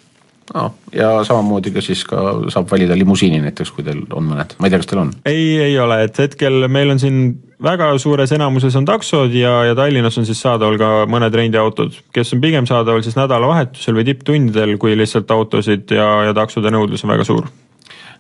no, 0.55 0.69
ja 0.95 1.11
samamoodi 1.27 1.73
ka 1.75 1.83
siis 1.85 2.05
ka 2.09 2.23
saab 2.53 2.71
valida 2.71 2.97
limusiini 2.99 3.41
näiteks, 3.43 3.73
kui 3.75 3.85
teil 3.87 4.05
on 4.11 4.31
mõned, 4.31 4.57
ma 4.59 4.69
ei 4.69 4.73
tea, 4.73 4.81
kas 4.83 4.91
teil 4.91 5.03
on? 5.03 5.13
ei, 5.29 5.45
ei 5.69 5.79
ole, 5.83 6.01
et 6.07 6.19
hetkel 6.25 6.67
meil 6.73 6.95
on 6.95 7.03
siin 7.03 7.21
väga 7.63 7.91
suures 7.99 8.33
enamuses 8.35 8.77
on 8.79 8.87
taksod 8.89 9.35
ja, 9.35 9.53
ja 9.69 9.77
Tallinnas 9.79 10.19
on 10.21 10.27
siis 10.29 10.41
saadaval 10.45 10.79
ka 10.81 10.91
mõned 11.11 11.35
rendiautod, 11.35 11.97
kes 12.15 12.35
on 12.37 12.43
pigem 12.45 12.69
saadaval 12.71 13.03
siis 13.07 13.19
nädalavahetusel 13.19 13.99
või 13.99 14.07
tipptundidel, 14.09 14.77
kui 14.81 14.95
lihtsalt 14.99 15.31
autosid 15.35 15.91
ja, 15.95 16.09
ja 16.29 16.37
taksode 16.37 16.73
nõudlus 16.75 17.05
on 17.05 17.15
väga 17.17 17.27
suur. 17.29 17.49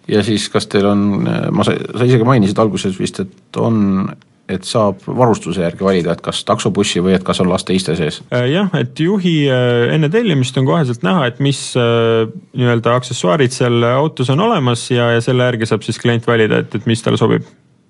ja 0.08 0.24
siis, 0.26 0.48
kas 0.52 0.66
teil 0.70 0.88
on, 0.90 1.04
ma, 1.24 1.66
sa 1.66 1.76
isegi 2.04 2.26
mainisid 2.26 2.58
alguses 2.58 2.98
vist, 2.98 3.22
et 3.24 3.62
on 3.62 4.10
et 4.48 4.64
saab 4.64 5.04
varustuse 5.06 5.62
järgi 5.62 5.84
valida, 5.84 6.14
et 6.16 6.22
kas 6.24 6.40
taksobussi 6.48 7.02
või 7.04 7.14
et 7.18 7.24
kas 7.26 7.40
on 7.44 7.50
laste 7.50 7.76
iste 7.76 7.94
sees? 7.98 8.22
Äh, 8.32 8.48
jah, 8.54 8.72
et 8.78 8.98
juhi 9.00 9.42
äh, 9.52 9.92
enne 9.94 10.08
tellimist 10.12 10.56
on 10.60 10.66
koheselt 10.68 11.04
näha, 11.06 11.28
et 11.28 11.40
mis 11.44 11.60
äh, 11.76 12.24
nii-öelda 12.56 12.96
aksessuaarid 12.98 13.54
seal 13.54 13.84
autos 13.92 14.32
on 14.32 14.40
olemas 14.48 14.88
ja, 14.90 15.10
ja 15.16 15.24
selle 15.24 15.48
järgi 15.50 15.68
saab 15.68 15.84
siis 15.86 16.00
klient 16.00 16.26
valida, 16.26 16.62
et, 16.64 16.78
et 16.80 16.88
mis 16.88 17.04
talle 17.04 17.20
sobib 17.20 17.46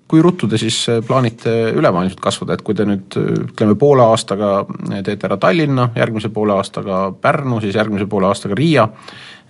kui 0.09 0.23
ruttu 0.25 0.47
te 0.49 0.57
siis 0.57 0.75
plaanite 1.05 1.51
ülemaailmselt 1.77 2.21
kasvada, 2.23 2.55
et 2.57 2.63
kui 2.65 2.73
te 2.73 2.85
nüüd 2.89 3.13
ütleme 3.13 3.75
poole 3.77 4.07
aastaga 4.09 4.63
teete 5.05 5.27
ära 5.27 5.37
Tallinna, 5.37 5.91
järgmise 5.93 6.31
poole 6.33 6.55
aastaga 6.57 7.03
Pärnu, 7.13 7.59
siis 7.61 7.77
järgmise 7.77 8.07
poole 8.09 8.25
aastaga 8.25 8.57
Riia, 8.57 8.87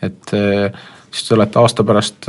et 0.03 0.33
siis 0.35 1.29
te 1.29 1.37
olete 1.37 1.61
aasta 1.63 1.85
pärast 1.87 2.27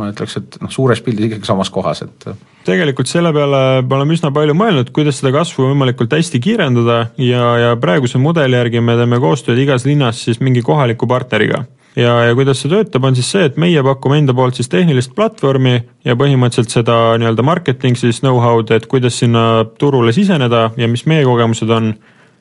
ma 0.00 0.08
ütleks, 0.08 0.38
et 0.40 0.56
noh, 0.64 0.72
suures 0.72 1.04
pildis 1.04 1.28
ikkagi 1.28 1.50
samas 1.50 1.68
kohas, 1.74 2.00
et 2.06 2.30
tegelikult 2.66 3.08
selle 3.08 3.32
peale 3.32 3.60
me 3.82 3.96
oleme 3.96 4.16
üsna 4.16 4.30
palju 4.34 4.54
mõelnud, 4.56 4.92
kuidas 4.94 5.20
seda 5.20 5.32
kasvu 5.38 5.70
võimalikult 5.70 6.12
hästi 6.12 6.40
kiirendada 6.44 6.98
ja, 7.20 7.44
ja 7.60 7.74
praeguse 7.80 8.20
mudeli 8.20 8.58
järgi 8.58 8.82
me 8.84 8.96
teeme 8.98 9.20
koostööd 9.22 9.60
igas 9.62 9.86
linnas 9.88 10.20
siis 10.26 10.40
mingi 10.44 10.62
kohaliku 10.66 11.08
partneriga. 11.08 11.64
ja, 11.96 12.14
ja 12.28 12.34
kuidas 12.38 12.60
see 12.60 12.70
töötab, 12.72 13.04
on 13.04 13.16
siis 13.16 13.30
see, 13.32 13.46
et 13.48 13.56
meie 13.56 13.82
pakume 13.82 14.20
enda 14.20 14.34
poolt 14.36 14.60
siis 14.60 14.68
tehnilist 14.72 15.14
platvormi 15.16 15.74
ja 16.04 16.16
põhimõtteliselt 16.20 16.76
seda 16.76 16.98
nii-öelda 17.20 17.46
marketing 17.46 17.98
siis 17.98 18.20
know-how'd, 18.24 18.74
et 18.76 18.86
kuidas 18.86 19.18
sinna 19.18 19.64
turule 19.78 20.12
siseneda 20.12 20.70
ja 20.76 20.88
mis 20.88 21.06
meie 21.06 21.24
kogemused 21.24 21.70
on. 21.70 21.94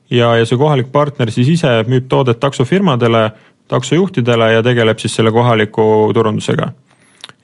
ja, 0.09 0.35
ja 0.35 0.45
see 0.45 0.57
kohalik 0.57 0.91
partner 0.91 1.31
siis 1.31 1.47
ise 1.55 1.79
müüb 1.87 2.09
toodet 2.09 2.39
taksofirmadele, 2.39 3.31
taksojuhtidele 3.69 4.53
ja 4.53 4.63
tegeleb 4.65 4.99
siis 4.99 5.15
selle 5.15 5.31
kohaliku 5.31 6.11
turundusega 6.13 6.73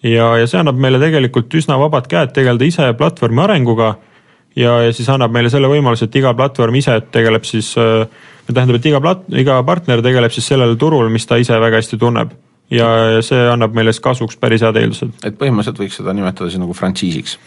ja, 0.06 0.28
ja 0.40 0.48
see 0.50 0.60
annab 0.62 0.80
meile 0.82 1.02
tegelikult 1.02 1.54
üsna 1.58 1.78
vabad 1.82 2.10
käed 2.12 2.34
tegeleda 2.36 2.68
ise 2.68 2.92
platvormi 2.98 3.42
arenguga 3.46 3.96
ja, 4.56 4.80
ja 4.86 4.94
siis 4.96 5.10
annab 5.12 5.34
meile 5.36 5.52
selle 5.54 5.70
võimaluse, 5.72 6.08
et 6.08 6.18
iga 6.20 6.34
platvorm 6.38 6.80
ise 6.80 6.98
tegeleb 7.14 7.46
siis, 7.48 7.74
äh, 7.82 8.08
tähendab, 8.52 8.80
et 8.80 8.90
iga 8.92 9.02
plat-, 9.04 9.28
iga 9.42 9.60
partner 9.68 10.04
tegeleb 10.06 10.34
siis 10.34 10.48
sellel 10.54 10.78
turul, 10.82 11.10
mis 11.14 11.28
ta 11.28 11.40
ise 11.42 11.60
väga 11.62 11.82
hästi 11.82 12.02
tunneb. 12.02 12.36
ja, 12.74 12.88
see 13.22 13.42
annab 13.46 13.76
meile 13.78 13.92
siis 13.94 14.02
kasvuks 14.02 14.40
päris 14.42 14.64
head 14.66 14.78
eeldused. 14.82 15.12
et 15.24 15.36
põhimõtteliselt 15.38 15.82
võiks 15.84 16.00
seda 16.02 16.14
nimetada 16.18 16.50
siis 16.50 16.62
nagu 16.62 16.74
frantsiisiks? 16.74 17.38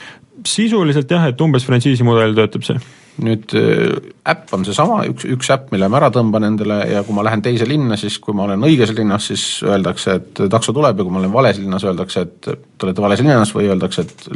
Sisuliselt 0.47 1.11
jah, 1.11 1.29
et 1.31 1.41
umbes 1.41 1.67
frantsiisi 1.67 2.07
mudel 2.07 2.37
töötab 2.39 2.67
see 2.67 2.79
nüüd 3.25 3.55
äh, 3.59 3.97
äpp 4.29 4.53
on 4.55 4.65
seesama, 4.67 5.01
üks, 5.11 5.27
üks 5.29 5.51
äpp, 5.53 5.73
mille 5.75 5.89
ma 5.91 5.99
ära 6.01 6.11
tõmban 6.15 6.47
endale 6.49 6.79
ja 6.91 7.03
kui 7.07 7.17
ma 7.17 7.25
lähen 7.27 7.43
teise 7.45 7.67
linna, 7.69 7.99
siis 8.01 8.19
kui 8.23 8.37
ma 8.37 8.47
olen 8.47 8.63
õiges 8.69 8.93
linnas, 8.97 9.29
siis 9.31 9.45
öeldakse, 9.67 10.19
et 10.21 10.43
takso 10.53 10.75
tuleb 10.77 10.99
ja 10.99 11.07
kui 11.07 11.15
ma 11.15 11.23
olen 11.23 11.35
vales 11.35 11.59
linnas, 11.61 11.87
öeldakse, 11.89 12.25
et 12.27 12.39
te 12.49 12.87
olete 12.87 13.05
vales 13.05 13.23
linnas 13.25 13.53
või 13.57 13.69
öeldakse, 13.73 14.07
et 14.07 14.27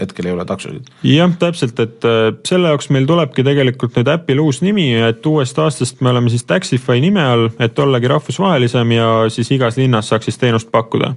hetkel 0.00 0.30
ei 0.30 0.34
ole 0.36 0.46
taksosid. 0.48 0.88
jah, 1.04 1.36
täpselt, 1.42 1.84
et 1.84 2.08
äh, 2.08 2.22
selle 2.48 2.72
jaoks 2.72 2.90
meil 2.94 3.08
tulebki 3.10 3.44
tegelikult 3.46 4.00
nüüd 4.00 4.12
äpil 4.14 4.42
uus 4.46 4.62
nimi, 4.64 4.88
et 5.10 5.26
uuest 5.26 5.58
aastast 5.60 6.00
me 6.00 6.12
oleme 6.14 6.32
siis 6.32 6.46
Taxify 6.48 7.00
nime 7.02 7.24
all, 7.24 7.48
et 7.60 7.78
ollagi 7.78 8.10
rahvusvahelisem 8.10 8.96
ja 8.96 9.12
siis 9.32 9.52
igas 9.56 9.80
linnas 9.80 10.12
saaks 10.12 10.30
siis 10.30 10.40
teenust 10.40 10.72
pakkuda 10.72 11.14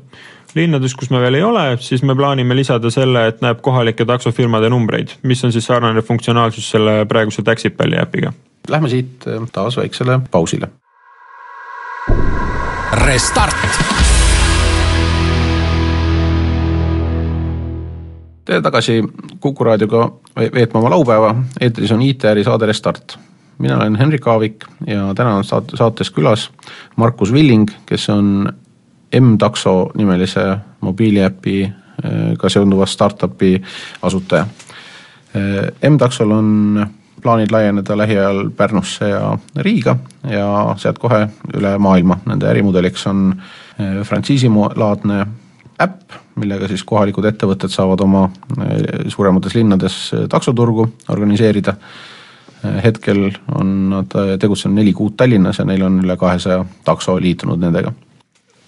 linnades, 0.55 0.95
kus 0.95 1.09
me 1.09 1.21
veel 1.21 1.39
ei 1.39 1.43
ole, 1.43 1.65
siis 1.81 2.03
me 2.03 2.15
plaanime 2.15 2.55
lisada 2.55 2.91
selle, 2.93 3.27
et 3.29 3.41
näeb 3.41 3.61
kohalike 3.65 4.05
taksofirmade 4.05 4.69
numbreid, 4.69 5.17
mis 5.23 5.43
on 5.45 5.53
siis 5.53 5.65
sarnane 5.65 6.01
funktsionaalsus 6.05 6.69
selle 6.75 7.03
praeguse 7.09 7.43
Taxipalli 7.43 7.97
äpiga. 8.01 8.33
Lähme 8.69 8.89
siit 8.89 9.27
äh, 9.27 9.41
taas 9.51 9.77
väiksele 9.77 10.19
pausile. 10.31 10.69
Restart. 13.05 13.81
tere 18.45 18.61
tagasi 18.61 18.97
Kuku 19.39 19.63
raadioga 19.63 20.09
veetma 20.35 20.79
oma 20.81 20.89
laupäeva, 20.91 21.29
eetris 21.61 21.91
on 21.95 22.01
IT-äri 22.03 22.43
saade 22.43 22.65
Restart. 22.65 23.17
mina 23.57 23.77
olen 23.77 23.95
Henrik 23.95 24.27
Aavik 24.27 24.65
ja 24.87 25.13
täna 25.15 25.35
on 25.35 25.43
saate, 25.43 25.77
saates 25.77 26.11
külas 26.11 26.49
Markus 26.95 27.33
Villing, 27.33 27.69
kes 27.85 28.09
on 28.09 28.53
M-takso 29.19 29.91
nimelise 29.97 30.57
mobiiliäpiga 30.81 31.67
äh, 32.05 32.47
seonduva 32.47 32.85
startup'i 32.85 33.61
asutaja. 34.01 34.47
Äh, 35.35 35.89
M-taksol 35.89 36.31
on 36.31 36.87
plaanid 37.21 37.51
laieneda 37.51 37.97
lähiajal 37.97 38.49
Pärnusse 38.49 39.09
ja 39.09 39.37
Riiga 39.55 39.95
ja 40.29 40.75
sealt 40.77 40.99
kohe 40.99 41.27
üle 41.53 41.77
maailma. 41.77 42.17
Nende 42.25 42.49
ärimudeliks 42.49 43.07
on 43.07 43.35
äh, 43.35 44.01
frantsiisilaadne 44.03 45.25
äpp, 45.83 46.17
millega 46.35 46.67
siis 46.67 46.83
kohalikud 46.83 47.25
ettevõtted 47.25 47.71
saavad 47.73 48.01
oma 48.01 48.27
suuremates 49.09 49.55
linnades 49.55 49.95
taksoturgu 50.29 50.85
organiseerida. 51.09 51.73
hetkel 52.83 53.31
on 53.55 53.89
nad 53.89 54.13
tegutsenud 54.39 54.75
neli 54.75 54.93
kuud 54.93 55.17
Tallinnas 55.17 55.59
ja 55.59 55.65
neil 55.65 55.81
on 55.83 55.97
üle 55.99 56.15
kahesaja 56.17 56.65
takso 56.85 57.17
liitunud 57.19 57.59
nendega 57.59 57.91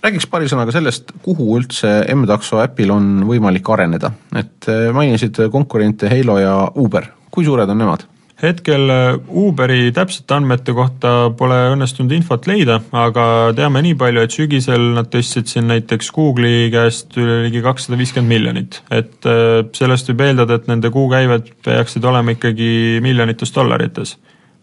räägiks 0.06 0.28
paari 0.30 0.50
sõnaga 0.50 0.74
sellest, 0.76 1.14
kuhu 1.26 1.56
üldse 1.58 1.92
M-takso 2.14 2.60
äpil 2.64 2.92
on 2.94 3.24
võimalik 3.26 3.70
areneda, 3.74 4.12
et 4.38 4.68
eh, 4.70 4.90
mainisid 4.94 5.40
konkurente 5.54 6.10
Halo 6.12 6.38
ja 6.42 6.58
Uber, 6.82 7.10
kui 7.34 7.48
suured 7.48 7.72
on 7.72 7.82
nemad? 7.82 8.06
hetkel 8.42 8.92
eh, 8.92 9.16
Uberi 9.42 9.94
täpsete 9.96 10.36
andmete 10.36 10.76
kohta 10.76 11.14
pole 11.40 11.58
õnnestunud 11.72 12.12
infot 12.18 12.46
leida, 12.52 12.82
aga 12.94 13.26
teame 13.58 13.82
nii 13.86 13.96
palju, 13.98 14.26
et 14.26 14.36
sügisel 14.36 14.90
nad 14.98 15.08
tõstsid 15.10 15.50
siin 15.50 15.70
näiteks 15.72 16.12
Google'i 16.14 16.68
käest 16.74 17.16
üle 17.18 17.40
ligi 17.48 17.64
kakssada 17.66 17.98
viiskümmend 17.98 18.34
miljonit. 18.36 18.82
et 18.92 19.30
eh, 19.32 19.62
sellest 19.78 20.12
võib 20.12 20.26
eeldada, 20.28 20.60
et 20.60 20.68
nende 20.70 20.92
kuukäived 20.94 21.54
peaksid 21.66 22.06
olema 22.06 22.36
ikkagi 22.36 23.00
miljonites 23.02 23.56
dollarites. 23.56 24.18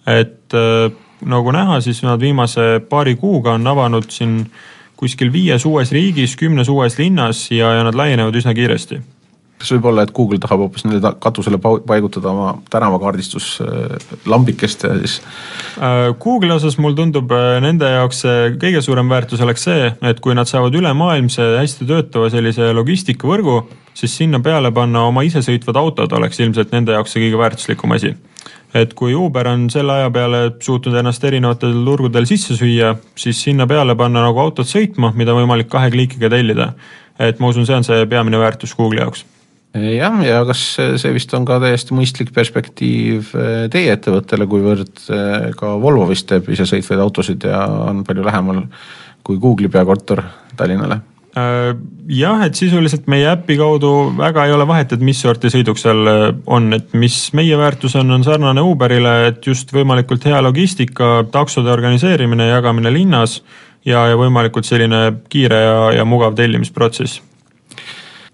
et 0.07 0.55
nagu 1.23 1.53
näha, 1.55 1.81
siis 1.81 2.03
nad 2.03 2.21
viimase 2.21 2.83
paari 2.91 3.15
kuuga 3.17 3.55
on 3.57 3.67
avanud 3.71 4.09
siin 4.11 4.41
äh, 4.43 4.71
kuskil 5.03 5.33
viies 5.35 5.67
uues 5.67 5.91
riigis, 5.91 6.37
kümnes 6.39 6.69
uues 6.71 6.95
linnas 7.01 7.49
ja, 7.51 7.73
ja 7.75 7.83
nad 7.83 7.99
laienevad 7.99 8.39
üsna 8.39 8.55
kiiresti 8.55 9.01
kas 9.63 9.73
võib 9.77 9.87
olla, 9.93 10.01
et 10.05 10.15
Google 10.15 10.39
tahab 10.43 10.61
hoopis 10.65 10.85
nende 10.87 11.13
katusele 11.23 11.59
paigutada 11.63 12.29
oma 12.33 12.49
tänavakaardistuslambikest 12.73 14.79
ja 14.89 14.93
siis? 14.99 15.15
Äh, 15.79 16.11
Google'i 16.23 16.55
osas 16.57 16.77
mulle 16.83 16.97
tundub, 16.99 17.29
äh, 17.37 17.61
nende 17.65 17.87
jaoks 17.93 18.21
kõige 18.63 18.81
suurem 18.85 19.09
väärtus 19.13 19.41
oleks 19.45 19.63
see, 19.69 19.85
et 20.11 20.19
kui 20.25 20.33
nad 20.39 20.47
saavad 20.51 20.73
ülemaailmse 20.79 21.43
hästi 21.61 21.83
töötava 21.89 22.27
sellise 22.33 22.65
logistikavõrgu, 22.77 23.57
siis 23.95 24.13
sinna 24.23 24.39
peale 24.43 24.71
panna 24.75 25.01
oma 25.09 25.21
isesõitvad 25.29 25.77
autod 25.79 26.11
oleks 26.19 26.37
ilmselt 26.43 26.71
nende 26.75 26.91
jaoks 26.97 27.11
see 27.15 27.23
kõige 27.27 27.39
väärtuslikum 27.41 27.91
asi 27.99 28.11
et 28.75 28.95
kui 28.97 29.13
Uber 29.15 29.49
on 29.51 29.67
selle 29.73 29.99
aja 29.99 30.11
peale 30.13 30.43
suutnud 30.65 30.97
ennast 30.97 31.25
erinevatel 31.29 31.75
turgudel 31.87 32.27
sisse 32.29 32.57
süüa, 32.57 32.95
siis 33.19 33.43
sinna 33.45 33.67
peale 33.69 33.97
panna 33.99 34.25
nagu 34.25 34.41
autod 34.41 34.69
sõitma, 34.69 35.13
mida 35.17 35.35
on 35.35 35.43
võimalik 35.43 35.69
kahe 35.73 35.93
klikiga 35.93 36.33
tellida. 36.33 36.73
et 37.19 37.39
ma 37.39 37.53
usun, 37.53 37.67
see 37.69 37.77
on 37.77 37.85
see 37.85 38.07
peamine 38.09 38.41
väärtus 38.41 38.73
Google'i 38.75 39.05
jaoks 39.05 39.27
jah, 39.75 40.19
ja 40.27 40.43
kas 40.49 40.65
see 40.77 41.15
vist 41.15 41.33
on 41.37 41.47
ka 41.49 41.61
täiesti 41.63 41.97
mõistlik 41.97 42.33
perspektiiv 42.35 43.33
eh, 43.37 43.63
teie 43.73 43.95
ettevõttele, 43.97 44.49
kuivõrd 44.51 45.07
eh, 45.09 45.49
ka 45.59 45.77
Volvo 45.83 46.09
vist 46.11 46.29
teeb 46.31 46.51
isesõitvaid 46.53 47.07
autosid 47.07 47.49
ja 47.49 47.65
on 47.89 48.05
palju 48.09 48.27
lähemal 48.27 48.67
kui 49.23 49.41
Google'i 49.41 49.71
peakorter 49.73 50.25
Tallinnale 50.59 51.03
Äh, 51.33 51.73
jah, 52.13 52.43
et 52.45 52.59
sisuliselt 52.61 53.07
meie 53.09 53.25
äpi 53.31 53.55
kaudu 53.57 54.11
väga 54.19 54.45
ei 54.45 54.53
ole 54.53 54.67
vahet, 54.69 54.91
et 54.93 55.01
mis 55.01 55.17
sorti 55.17 55.49
sõiduk 55.49 55.79
seal 55.81 56.11
äh, 56.11 56.25
on, 56.45 56.67
et 56.77 56.93
mis 56.93 57.15
meie 57.33 57.57
väärtus 57.57 57.95
on, 57.97 58.13
on 58.13 58.25
sarnane 58.27 58.61
Uberile, 58.61 59.15
et 59.31 59.49
just 59.49 59.73
võimalikult 59.73 60.27
hea 60.29 60.43
logistika, 60.45 61.23
taksode 61.33 61.73
organiseerimine 61.73 62.51
ja 62.51 62.59
jagamine 62.59 62.93
linnas 62.93 63.39
ja, 63.81 64.05
ja 64.13 64.19
võimalikult 64.21 64.69
selline 64.69 65.01
kiire 65.33 65.63
ja, 65.65 65.79
ja 65.97 66.05
mugav 66.05 66.37
tellimisprotsess. 66.37 67.23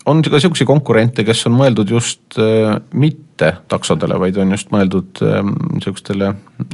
On 0.09 0.23
ka 0.25 0.35
niisuguseid 0.35 0.69
konkurente, 0.69 1.25
kes 1.27 1.47
on 1.51 1.57
mõeldud 1.59 1.93
just 1.93 2.39
äh, 2.41 2.77
mitte 2.93 3.53
taksodele, 3.71 4.19
vaid 4.19 4.39
on 4.43 4.51
just 4.57 4.73
mõeldud 4.75 5.21
niisugustele 5.23 6.33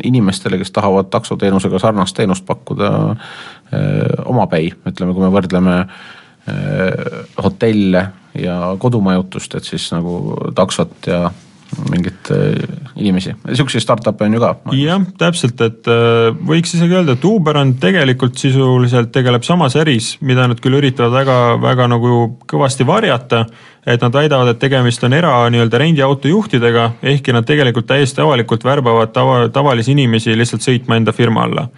inimestele, 0.09 0.57
kes 0.61 0.73
tahavad 0.73 1.11
taksoteenusega 1.13 1.81
sarnast 1.83 2.17
teenust 2.17 2.47
pakkuda 2.49 2.91
omapäi, 4.31 4.71
ütleme, 4.89 5.13
kui 5.13 5.25
me 5.27 5.29
võrdleme 5.35 5.75
äh, 5.83 5.99
Äh, 6.49 7.25
hotelle 7.43 8.07
ja 8.37 8.77
kodumajutust, 8.79 9.55
et 9.57 9.65
siis 9.65 9.87
nagu 9.95 10.35
taksot 10.53 11.07
ja 11.09 11.31
mingeid 11.89 12.29
äh, 12.35 12.84
inimesi, 12.97 13.33
niisuguseid 13.49 13.83
startup'e 13.83 14.27
on 14.29 14.37
ju 14.37 14.41
ka. 14.43 14.51
jah, 14.79 15.03
täpselt, 15.19 15.61
et 15.67 15.91
äh, 15.91 16.29
võiks 16.47 16.77
isegi 16.77 16.95
öelda, 16.95 17.17
et 17.17 17.27
Uber 17.27 17.59
on 17.59 17.75
tegelikult 17.83 18.39
sisuliselt 18.39 19.11
tegeleb 19.15 19.47
samas 19.47 19.75
äris, 19.81 20.15
mida 20.23 20.47
nad 20.51 20.61
küll 20.63 20.79
üritavad 20.79 21.15
väga, 21.17 21.39
väga 21.63 21.89
nagu 21.91 22.21
kõvasti 22.51 22.87
varjata, 22.87 23.45
et 23.87 24.05
nad 24.05 24.15
väidavad, 24.15 24.53
et 24.55 24.63
tegemist 24.63 25.03
on 25.05 25.17
era 25.17 25.35
nii-öelda 25.51 25.83
rendiauto 25.83 26.31
juhtidega, 26.31 26.93
ehkki 27.03 27.35
nad 27.35 27.47
tegelikult 27.49 27.91
täiesti 27.91 28.23
avalikult 28.25 28.65
värbavad 28.65 29.13
tava, 29.17 29.43
tavalisi 29.53 29.93
inimesi 29.97 30.37
lihtsalt 30.39 30.65
sõitma 30.65 31.01
enda 31.01 31.13
firma 31.17 31.49
alla. 31.49 31.69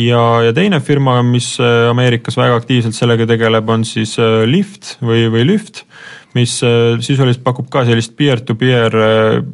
Ja, 0.00 0.42
ja 0.42 0.50
teine 0.56 0.80
firma, 0.82 1.20
mis 1.22 1.52
äh, 1.62 1.86
Ameerikas 1.90 2.34
väga 2.40 2.56
aktiivselt 2.58 2.96
sellega 2.96 3.28
tegeleb, 3.30 3.68
on 3.70 3.84
siis 3.86 4.16
äh, 4.18 4.42
Lyft 4.48 4.96
või, 5.04 5.28
või 5.30 5.44
Lyft, 5.52 5.84
mis 6.34 6.58
äh, 6.66 6.96
sisuliselt 7.00 7.44
pakub 7.44 7.70
ka 7.72 7.84
sellist 7.88 8.16
peer-to-peer 8.18 8.96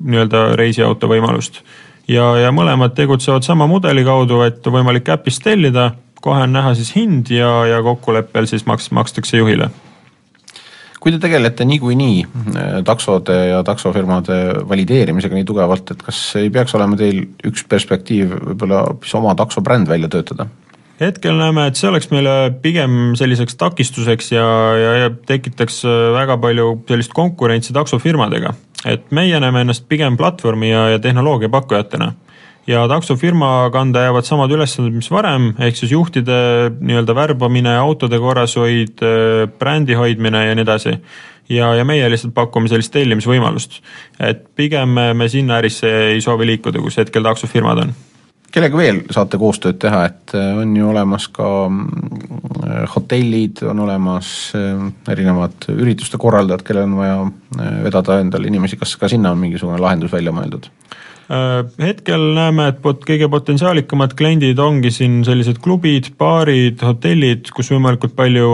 nii-öelda 0.01 0.51
reisiauto 0.61 1.11
võimalust. 1.11 1.63
ja, 2.09 2.33
ja 2.41 2.55
mõlemad 2.55 2.97
tegutsevad 2.97 3.47
sama 3.47 3.69
mudeli 3.71 4.05
kaudu, 4.05 4.43
et 4.47 4.67
võimalik 4.67 5.09
äpist 5.13 5.45
tellida, 5.45 5.93
kohe 6.21 6.43
on 6.47 6.53
näha 6.53 6.75
siis 6.75 6.95
hind 6.97 7.31
ja, 7.33 7.53
ja 7.69 7.83
kokkuleppel 7.83 8.49
siis 8.51 8.67
maks-, 8.69 8.91
makstakse 8.95 9.41
juhile 9.41 9.71
kui 11.01 11.15
te 11.15 11.21
tegelete 11.21 11.65
niikuinii 11.65 12.17
äh, 12.25 12.73
taksode 12.85 13.37
ja 13.51 13.63
taksofirmade 13.67 14.39
valideerimisega 14.69 15.39
nii 15.39 15.47
tugevalt, 15.49 15.95
et 15.95 16.03
kas 16.05 16.21
ei 16.41 16.51
peaks 16.53 16.77
olema 16.77 16.99
teil 17.01 17.23
üks 17.49 17.65
perspektiiv 17.69 18.35
võib-olla 18.37 18.85
hoopis 18.91 19.15
oma 19.19 19.35
taksobränd 19.39 19.89
välja 19.89 20.11
töötada? 20.13 20.47
Hetkel 21.01 21.37
näeme, 21.39 21.67
et 21.71 21.79
see 21.81 21.89
oleks 21.89 22.11
meile 22.13 22.35
pigem 22.63 23.15
selliseks 23.19 23.57
takistuseks 23.61 24.33
ja, 24.35 24.47
ja, 24.77 24.91
ja 25.05 25.13
tekitaks 25.27 25.83
äh, 25.89 26.01
väga 26.17 26.37
palju 26.41 26.75
sellist 26.89 27.15
konkurentsi 27.17 27.75
taksofirmadega. 27.77 28.55
et 28.89 29.11
meie 29.13 29.41
näeme 29.41 29.65
ennast 29.65 29.89
pigem 29.89 30.17
platvormi 30.17 30.71
ja, 30.71 30.89
ja 30.95 30.99
tehnoloogia 30.99 31.49
pakkujatena 31.49 32.13
ja 32.67 32.87
taksofirma 32.89 33.71
kanda 33.73 34.05
jäävad 34.07 34.29
samad 34.29 34.53
ülesanded, 34.53 34.95
mis 34.95 35.11
varem, 35.11 35.51
ehk 35.59 35.77
siis 35.77 35.93
juhtide 35.93 36.71
nii-öelda 36.81 37.15
värbamine, 37.17 37.75
autode 37.81 38.19
korrashoid, 38.21 39.01
brändi 39.59 39.97
hoidmine 39.99 40.47
ja 40.47 40.55
nii 40.55 40.69
edasi. 40.69 40.95
ja, 41.49 41.75
ja 41.75 41.85
meie 41.85 42.11
lihtsalt 42.11 42.35
pakume 42.35 42.69
sellist 42.69 42.93
tellimisvõimalust. 42.93 43.81
et 44.21 44.45
pigem 44.55 45.01
me 45.17 45.29
sinna 45.29 45.59
ärisse 45.65 45.91
ei 46.13 46.21
soovi 46.21 46.47
liikuda, 46.47 46.79
kus 46.81 47.01
hetkel 47.01 47.25
taksofirmad 47.25 47.85
on 47.87 47.95
kellega 48.55 48.79
veel 48.79 49.03
saate 49.15 49.39
koostööd 49.41 49.79
teha, 49.83 50.05
et 50.11 50.35
äh, 50.39 50.59
on 50.63 50.75
ju 50.77 50.91
olemas 50.91 51.29
ka 51.35 51.49
mm, 51.69 52.87
hotellid, 52.95 53.63
on 53.71 53.85
olemas 53.87 54.33
äh, 54.59 54.85
erinevad 55.13 55.71
ürituste 55.75 56.21
korraldajad, 56.21 56.65
kellel 56.67 56.89
on 56.89 56.99
vaja 57.01 57.21
äh, 57.25 57.79
vedada 57.87 58.21
endal 58.23 58.47
inimesi, 58.49 58.79
kas 58.81 58.97
ka 59.01 59.11
sinna 59.11 59.35
on 59.35 59.43
mingisugune 59.43 59.81
lahendus 59.83 60.13
välja 60.15 60.35
mõeldud? 60.35 60.71
Äh, 61.31 61.61
hetkel 61.79 62.25
näeme, 62.35 62.65
et 62.73 62.81
pot-, 62.83 63.05
kõige 63.07 63.29
potentsiaalikamad 63.31 64.17
kliendid 64.19 64.59
ongi 64.59 64.91
siin 64.91 65.21
sellised 65.23 65.61
klubid, 65.63 66.09
baarid, 66.19 66.83
hotellid, 66.83 67.53
kus 67.55 67.71
võimalikult 67.71 68.17
palju 68.19 68.49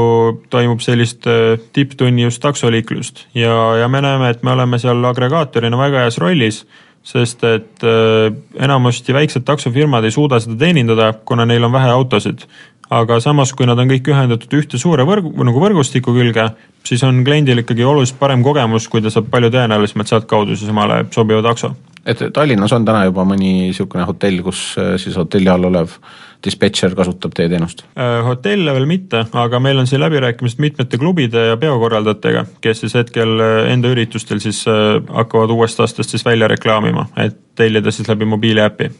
toimub 0.52 0.84
sellist 0.84 1.24
äh, 1.30 1.54
tipptunni 1.72 2.26
just 2.26 2.42
taksoliiklust. 2.44 3.30
ja, 3.38 3.54
ja 3.80 3.88
me 3.88 4.04
näeme, 4.04 4.28
et 4.28 4.44
me 4.44 4.52
oleme 4.52 4.80
seal 4.82 5.00
agregaatorina 5.08 5.80
väga 5.80 6.04
heas 6.04 6.20
rollis, 6.20 6.66
sest 7.06 7.44
et 7.46 7.84
äh, 7.86 8.30
enamasti 8.62 9.14
väiksed 9.14 9.46
taksofirmad 9.46 10.04
ei 10.04 10.14
suuda 10.14 10.40
seda 10.42 10.58
teenindada, 10.58 11.12
kuna 11.24 11.46
neil 11.46 11.68
on 11.68 11.74
vähe 11.74 11.92
autosid. 11.94 12.46
aga 12.90 13.16
samas, 13.18 13.50
kui 13.52 13.66
nad 13.66 13.78
on 13.82 13.88
kõik 13.90 14.06
ühendatud 14.12 14.52
ühte 14.60 14.78
suure 14.78 15.02
võrgu, 15.02 15.32
nagu 15.44 15.58
võrgustiku 15.58 16.12
külge, 16.14 16.44
siis 16.86 17.02
on 17.02 17.24
kliendil 17.26 17.64
ikkagi 17.64 17.82
oluliselt 17.82 18.18
parem 18.20 18.44
kogemus, 18.46 18.86
kui 18.88 19.02
ta 19.02 19.10
saab 19.10 19.26
palju 19.30 19.50
tõenäolisemalt 19.50 20.12
sealtkaudu 20.12 20.54
siis 20.54 20.70
omale 20.70 21.00
sobiva 21.10 21.42
takso 21.42 21.74
et 22.06 22.22
Tallinnas 22.32 22.72
on 22.72 22.84
täna 22.86 23.04
juba 23.08 23.24
mõni 23.26 23.52
niisugune 23.66 24.06
hotell, 24.06 24.38
kus 24.46 24.60
äh, 24.78 24.94
siis 25.02 25.18
hotelli 25.18 25.50
all 25.50 25.66
olev 25.66 25.98
dispetšer 26.46 26.94
kasutab 26.98 27.34
teie 27.36 27.50
teenust? 27.52 27.84
Äh, 27.98 28.20
hotelle 28.26 28.74
veel 28.76 28.88
mitte, 28.90 29.24
aga 29.36 29.60
meil 29.62 29.80
on 29.82 29.88
siin 29.90 30.02
läbirääkimised 30.04 30.62
mitmete 30.62 31.00
klubide 31.00 31.46
ja 31.50 31.56
peokorraldajatega, 31.60 32.46
kes 32.64 32.84
siis 32.84 32.96
hetkel 32.98 33.34
äh, 33.42 33.56
enda 33.72 33.92
üritustel 33.94 34.42
siis 34.42 34.62
hakkavad 34.66 35.52
uuest 35.54 35.80
aastast 35.84 36.14
siis 36.14 36.24
välja 36.26 36.48
reklaamima, 36.50 37.08
et 37.20 37.38
tellida 37.58 37.92
siis 37.94 38.08
läbi 38.08 38.28
mobiiliäpi. 38.28 38.90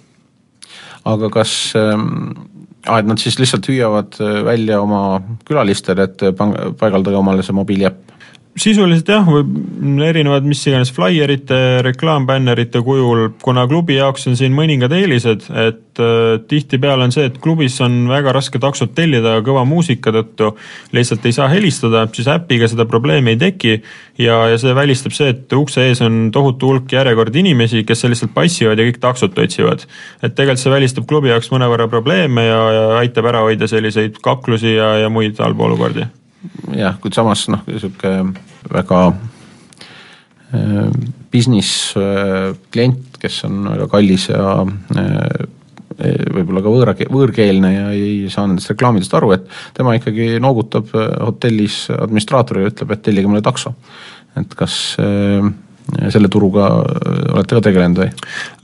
aga 1.07 1.31
kas 1.31 1.51
ah, 1.77 2.99
et 2.99 3.07
nad 3.07 3.21
siis 3.23 3.39
lihtsalt 3.39 3.69
hüüavad 3.71 4.19
välja 4.45 4.81
oma 4.83 5.21
külalistele, 5.47 6.09
et 6.09 6.25
paigaldage 6.81 7.17
omale 7.17 7.47
see 7.47 7.55
mobiiliäpp? 7.55 8.16
Sisuliselt 8.57 9.09
jah, 9.11 9.27
erinevad 10.07 10.47
mis 10.49 10.63
iganes 10.67 10.91
flaierite, 10.97 11.83
reklaambännerite 11.85 12.81
kujul, 12.85 13.29
kuna 13.43 13.67
klubi 13.69 13.99
jaoks 13.99 14.27
on 14.31 14.39
siin 14.39 14.55
mõningad 14.57 14.95
eelised, 14.97 15.45
et 15.61 16.01
äh, 16.01 16.39
tihtipeale 16.49 17.05
on 17.05 17.13
see, 17.13 17.27
et 17.29 17.37
klubis 17.43 17.77
on 17.85 18.07
väga 18.09 18.33
raske 18.37 18.61
taksot 18.63 18.95
tellida 18.97 19.37
kõva 19.45 19.67
muusika 19.69 20.15
tõttu, 20.17 20.55
lihtsalt 20.97 21.29
ei 21.29 21.37
saa 21.37 21.51
helistada, 21.53 22.07
siis 22.17 22.31
äpiga 22.33 22.69
seda 22.73 22.89
probleemi 22.89 23.35
ei 23.35 23.41
teki 23.45 23.75
ja, 24.25 24.41
ja 24.53 24.59
see 24.61 24.75
välistab 24.77 25.17
see, 25.17 25.35
et 25.37 25.53
ukse 25.57 25.85
ees 25.91 26.01
on 26.07 26.31
tohutu 26.33 26.73
hulk 26.73 26.97
järjekord 26.97 27.37
inimesi, 27.37 27.85
kes 27.85 28.07
lihtsalt 28.09 28.33
passivad 28.37 28.81
ja 28.81 28.89
kõik 28.89 29.03
taksot 29.05 29.37
otsivad. 29.45 29.85
et 30.23 30.33
tegelikult 30.33 30.65
see 30.65 30.73
välistab 30.73 31.09
klubi 31.09 31.29
jaoks 31.29 31.53
mõnevõrra 31.53 31.91
probleeme 31.93 32.49
ja, 32.49 32.61
ja 32.73 32.87
aitab 33.03 33.29
ära 33.29 33.45
hoida 33.45 33.69
selliseid 33.69 34.17
kaklusi 34.25 34.79
ja, 34.79 34.95
ja 35.05 35.13
muid 35.13 35.37
halbu 35.43 35.69
olukordi 35.69 36.09
jah, 36.77 36.97
kuid 37.03 37.17
samas 37.17 37.47
noh, 37.53 37.63
niisugune 37.69 38.35
väga 38.73 39.01
äh, 40.53 40.89
business 41.33 41.93
äh, 41.99 42.55
klient, 42.73 43.19
kes 43.23 43.43
on 43.49 43.65
väga 43.73 43.89
kallis 43.93 44.29
ja 44.31 44.63
äh, 44.63 45.47
võib-olla 45.97 46.61
ka 46.61 46.73
võõra, 46.73 46.95
võõrkeelne 47.09 47.69
ja 47.73 47.85
ei 47.97 48.27
saa 48.33 48.45
nendest 48.49 48.69
reklaamidest 48.75 49.15
aru, 49.17 49.31
et 49.33 49.47
tema 49.77 49.95
ikkagi 49.97 50.35
noogutab 50.45 50.91
hotellis 50.93 51.87
administraatorile, 51.95 52.73
ütleb, 52.73 52.93
et 52.93 53.05
tellige 53.07 53.31
mulle 53.31 53.45
takso. 53.45 53.73
et 54.37 54.53
kas 54.59 54.75
äh, 55.01 55.47
selle 56.11 56.29
turuga 56.33 56.67
äh, 56.83 57.19
olete 57.35 57.59
ka 57.59 57.63
tegelenud 57.69 58.01
või? 58.01 58.09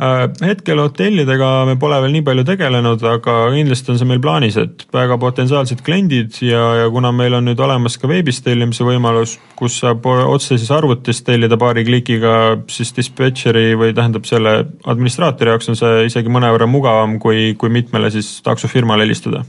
Äh, 0.03 0.23
hetkel 0.49 0.81
hotellidega 0.83 1.51
me 1.69 1.77
pole 1.81 2.01
veel 2.03 2.15
nii 2.17 2.25
palju 2.27 2.45
tegelenud, 2.49 3.05
aga 3.07 3.37
kindlasti 3.55 3.93
on 3.95 4.01
see 4.01 4.11
meil 4.11 4.23
plaanis, 4.25 4.59
et 4.61 4.87
väga 4.95 5.19
potentsiaalsed 5.23 5.85
kliendid 5.87 6.41
ja, 6.47 6.63
ja 6.83 6.91
kuna 6.93 7.13
meil 7.15 7.39
on 7.39 7.47
nüüd 7.49 7.63
olemas 7.63 7.99
ka 8.01 8.11
veebis 8.11 8.43
tellimise 8.45 8.87
võimalus, 8.87 9.37
kus 9.59 9.79
saab 9.83 10.07
otse 10.07 10.59
siis 10.59 10.71
arvutist 10.75 11.27
tellida 11.29 11.59
paari 11.61 11.87
klikiga, 11.87 12.35
siis 12.73 12.95
dispetšeri 12.97 13.73
või 13.79 13.95
tähendab 13.97 14.27
selle 14.29 14.59
administraatori 14.83 15.55
jaoks 15.55 15.73
on 15.73 15.79
see 15.79 16.07
isegi 16.11 16.33
mõnevõrra 16.33 16.69
mugavam, 16.71 17.19
kui, 17.23 17.53
kui 17.59 17.73
mitmele 17.73 18.11
siis 18.15 18.41
taksofirmale 18.47 19.07
helistada. 19.07 19.45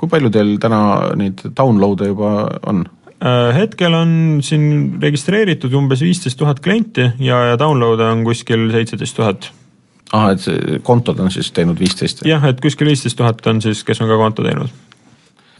kui 0.00 0.08
palju 0.08 0.30
teil 0.32 0.54
täna 0.56 1.12
neid 1.18 1.42
download'e 1.56 2.06
juba 2.08 2.30
on? 2.70 2.86
Äh, 3.20 3.54
hetkel 3.54 3.94
on 3.94 4.12
siin 4.44 4.98
registreeritud 5.02 5.74
umbes 5.76 6.00
viisteist 6.00 6.38
tuhat 6.40 6.62
klienti 6.64 7.10
ja, 7.20 7.40
ja 7.50 7.58
download'e 7.60 8.06
on 8.08 8.22
kuskil 8.24 8.70
seitseteist 8.72 9.16
tuhat. 9.16 9.50
ahah, 10.12 10.32
et 10.32 10.40
see 10.42 10.78
kontod 10.82 11.20
on 11.20 11.30
siis 11.30 11.52
teinud 11.52 11.78
viisteist? 11.78 12.24
jah, 12.26 12.44
et 12.48 12.60
kuskil 12.64 12.88
viisteist 12.88 13.18
tuhat 13.20 13.44
on 13.46 13.60
siis, 13.60 13.84
kes 13.84 14.00
on 14.00 14.08
ka 14.08 14.16
konto 14.16 14.46
teinud. 14.46 14.72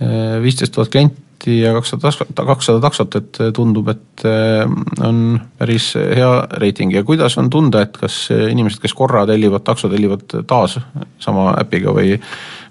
Äh, 0.01 0.39
viisteist 0.43 0.73
tuhat 0.75 0.89
klienti 0.95 1.30
ja 1.49 1.73
kakssada, 1.77 2.13
kakssada 2.37 2.81
taksot, 2.85 3.17
et 3.21 3.43
tundub, 3.57 3.89
et 3.93 4.25
äh, 4.29 4.65
on 5.07 5.41
päris 5.61 5.93
hea 5.97 6.31
reiting 6.63 6.95
ja 6.95 7.05
kuidas 7.07 7.39
on 7.41 7.51
tunda, 7.51 7.85
et 7.87 7.97
kas 8.01 8.23
inimesed, 8.31 8.83
kes 8.83 8.97
korra 8.97 9.27
tellivad 9.31 9.65
takso, 9.67 9.91
tellivad 9.93 10.27
taas 10.49 10.79
sama 11.21 11.53
äpiga 11.61 11.95
või 11.97 12.19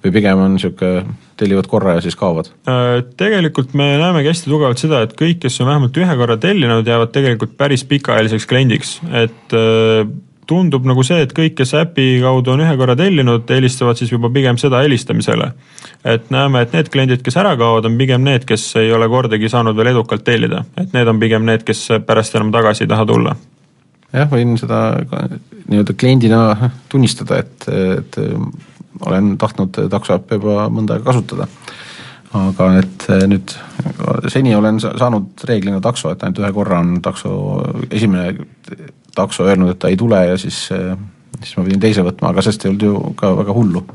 või 0.03 0.13
pigem 0.15 0.39
on 0.39 0.55
niisugune, 0.55 1.17
tellivad 1.39 1.67
korra 1.71 1.97
ja 1.97 2.03
siis 2.03 2.15
kaovad? 2.19 2.51
Äh, 2.69 3.01
tegelikult 3.19 3.75
me 3.77 3.91
näemegi 3.99 4.31
hästi 4.31 4.51
tugevalt 4.51 4.81
seda, 4.81 5.03
et 5.05 5.15
kõik, 5.19 5.41
kes 5.43 5.59
on 5.63 5.69
vähemalt 5.71 5.99
ühe 5.99 6.17
korra 6.21 6.37
tellinud, 6.41 6.87
jäävad 6.87 7.13
tegelikult 7.15 7.57
päris 7.59 7.83
pikaajaliseks 7.89 8.47
kliendiks, 8.49 8.97
et 9.11 9.55
äh, 9.55 10.03
tundub 10.49 10.87
nagu 10.89 11.03
see, 11.05 11.21
et 11.25 11.35
kõik, 11.35 11.55
kes 11.59 11.75
äpi 11.77 12.07
kaudu 12.23 12.55
on 12.55 12.63
ühe 12.65 12.73
korra 12.79 12.95
tellinud, 12.99 13.45
eelistavad 13.53 13.99
siis 13.99 14.11
juba 14.11 14.31
pigem 14.33 14.57
seda 14.61 14.81
helistamisele. 14.85 15.51
et 16.03 16.31
näeme, 16.33 16.63
et 16.65 16.73
need 16.73 16.89
kliendid, 16.89 17.21
kes 17.25 17.37
ära 17.37 17.55
kaovad, 17.59 17.85
on 17.85 17.97
pigem 17.99 18.25
need, 18.25 18.47
kes 18.49 18.65
ei 18.81 18.91
ole 18.93 19.09
kordagi 19.09 19.49
saanud 19.49 19.77
veel 19.77 19.93
edukalt 19.93 20.25
tellida, 20.25 20.65
et 20.77 20.93
need 20.93 21.07
on 21.07 21.19
pigem 21.21 21.45
need, 21.45 21.63
kes 21.67 21.87
pärast 22.05 22.35
enam 22.35 22.51
tagasi 22.55 22.85
ei 22.85 22.93
taha 22.95 23.05
tulla 23.05 23.35
jah, 24.13 24.29
võin 24.31 24.57
seda 24.59 24.79
nii-öelda 25.69 25.95
kliendina 25.99 26.71
tunnistada, 26.89 27.43
et, 27.43 27.67
et 27.69 28.19
olen 29.05 29.35
tahtnud 29.39 29.77
taksoäppe 29.91 30.39
juba 30.39 30.67
mõnda 30.73 30.97
aega 30.97 31.11
kasutada. 31.11 31.47
aga 32.33 32.65
et 32.77 33.05
eh, 33.09 33.23
nüüd 33.25 33.53
seni 34.29 34.51
olen 34.55 34.77
saanud 34.79 35.45
reeglina 35.49 35.79
takso, 35.81 36.11
et 36.13 36.23
ainult 36.23 36.41
ühe 36.43 36.51
korra 36.53 36.79
on 36.83 36.99
takso, 37.01 37.31
esimene 37.89 38.35
takso 39.15 39.45
öelnud, 39.47 39.73
et 39.73 39.79
ta 39.81 39.91
ei 39.91 39.97
tule 39.97 40.19
ja 40.25 40.37
siis, 40.37 40.67
eh, 40.75 40.95
siis 41.41 41.57
ma 41.57 41.65
pidin 41.67 41.83
teise 41.83 42.05
võtma, 42.05 42.33
aga 42.33 42.43
sellest 42.45 42.65
ei 42.65 42.73
olnud 42.73 42.87
ju 42.87 43.13
ka 43.19 43.33
väga 43.37 43.55
hullu. 43.55 43.85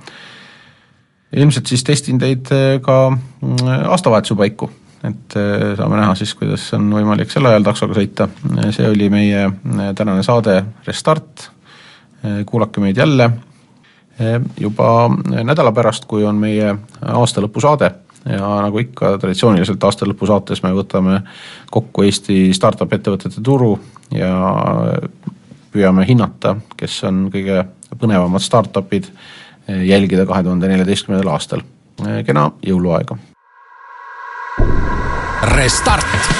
ilmselt 1.34 1.66
siis 1.66 1.82
testin 1.84 2.18
teid 2.18 2.50
eh, 2.54 2.80
ka 2.82 2.98
mm, 3.10 3.88
aastavahetuse 3.90 4.36
paiku, 4.38 4.70
et 5.04 5.36
saame 5.76 5.98
näha 5.98 6.14
siis, 6.16 6.34
kuidas 6.38 6.66
on 6.76 6.86
võimalik 6.94 7.32
sel 7.32 7.46
ajal 7.46 7.66
taksoga 7.66 7.98
sõita, 7.98 8.28
see 8.72 8.86
oli 8.88 9.10
meie 9.12 9.50
tänane 9.98 10.22
saade 10.24 10.62
Restart, 10.86 11.50
kuulake 12.48 12.80
meid 12.80 12.96
jälle 12.96 13.26
juba 14.56 14.88
nädala 15.44 15.74
pärast, 15.76 16.06
kui 16.08 16.24
on 16.24 16.38
meie 16.40 16.70
aastalõpusaade 17.02 17.90
ja 18.24 18.48
nagu 18.64 18.80
ikka 18.80 19.16
traditsiooniliselt 19.20 19.84
aastalõpusaates 19.84 20.62
me 20.64 20.72
võtame 20.76 21.20
kokku 21.70 22.06
Eesti 22.06 22.52
startup 22.56 22.92
ettevõtete 22.92 23.42
turu 23.44 23.74
ja 24.14 24.32
püüame 25.74 26.06
hinnata, 26.08 26.56
kes 26.78 27.00
on 27.08 27.26
kõige 27.34 27.64
põnevamad 27.98 28.42
startup'id, 28.42 29.10
eh, 29.68 29.82
jälgida 29.88 30.26
kahe 30.26 30.42
tuhande 30.42 30.70
neljateistkümnendal 30.70 31.34
aastal. 31.34 31.64
Eh, 32.06 32.22
kena 32.24 32.50
jõuluaega. 32.62 33.18
Restart 35.54 36.33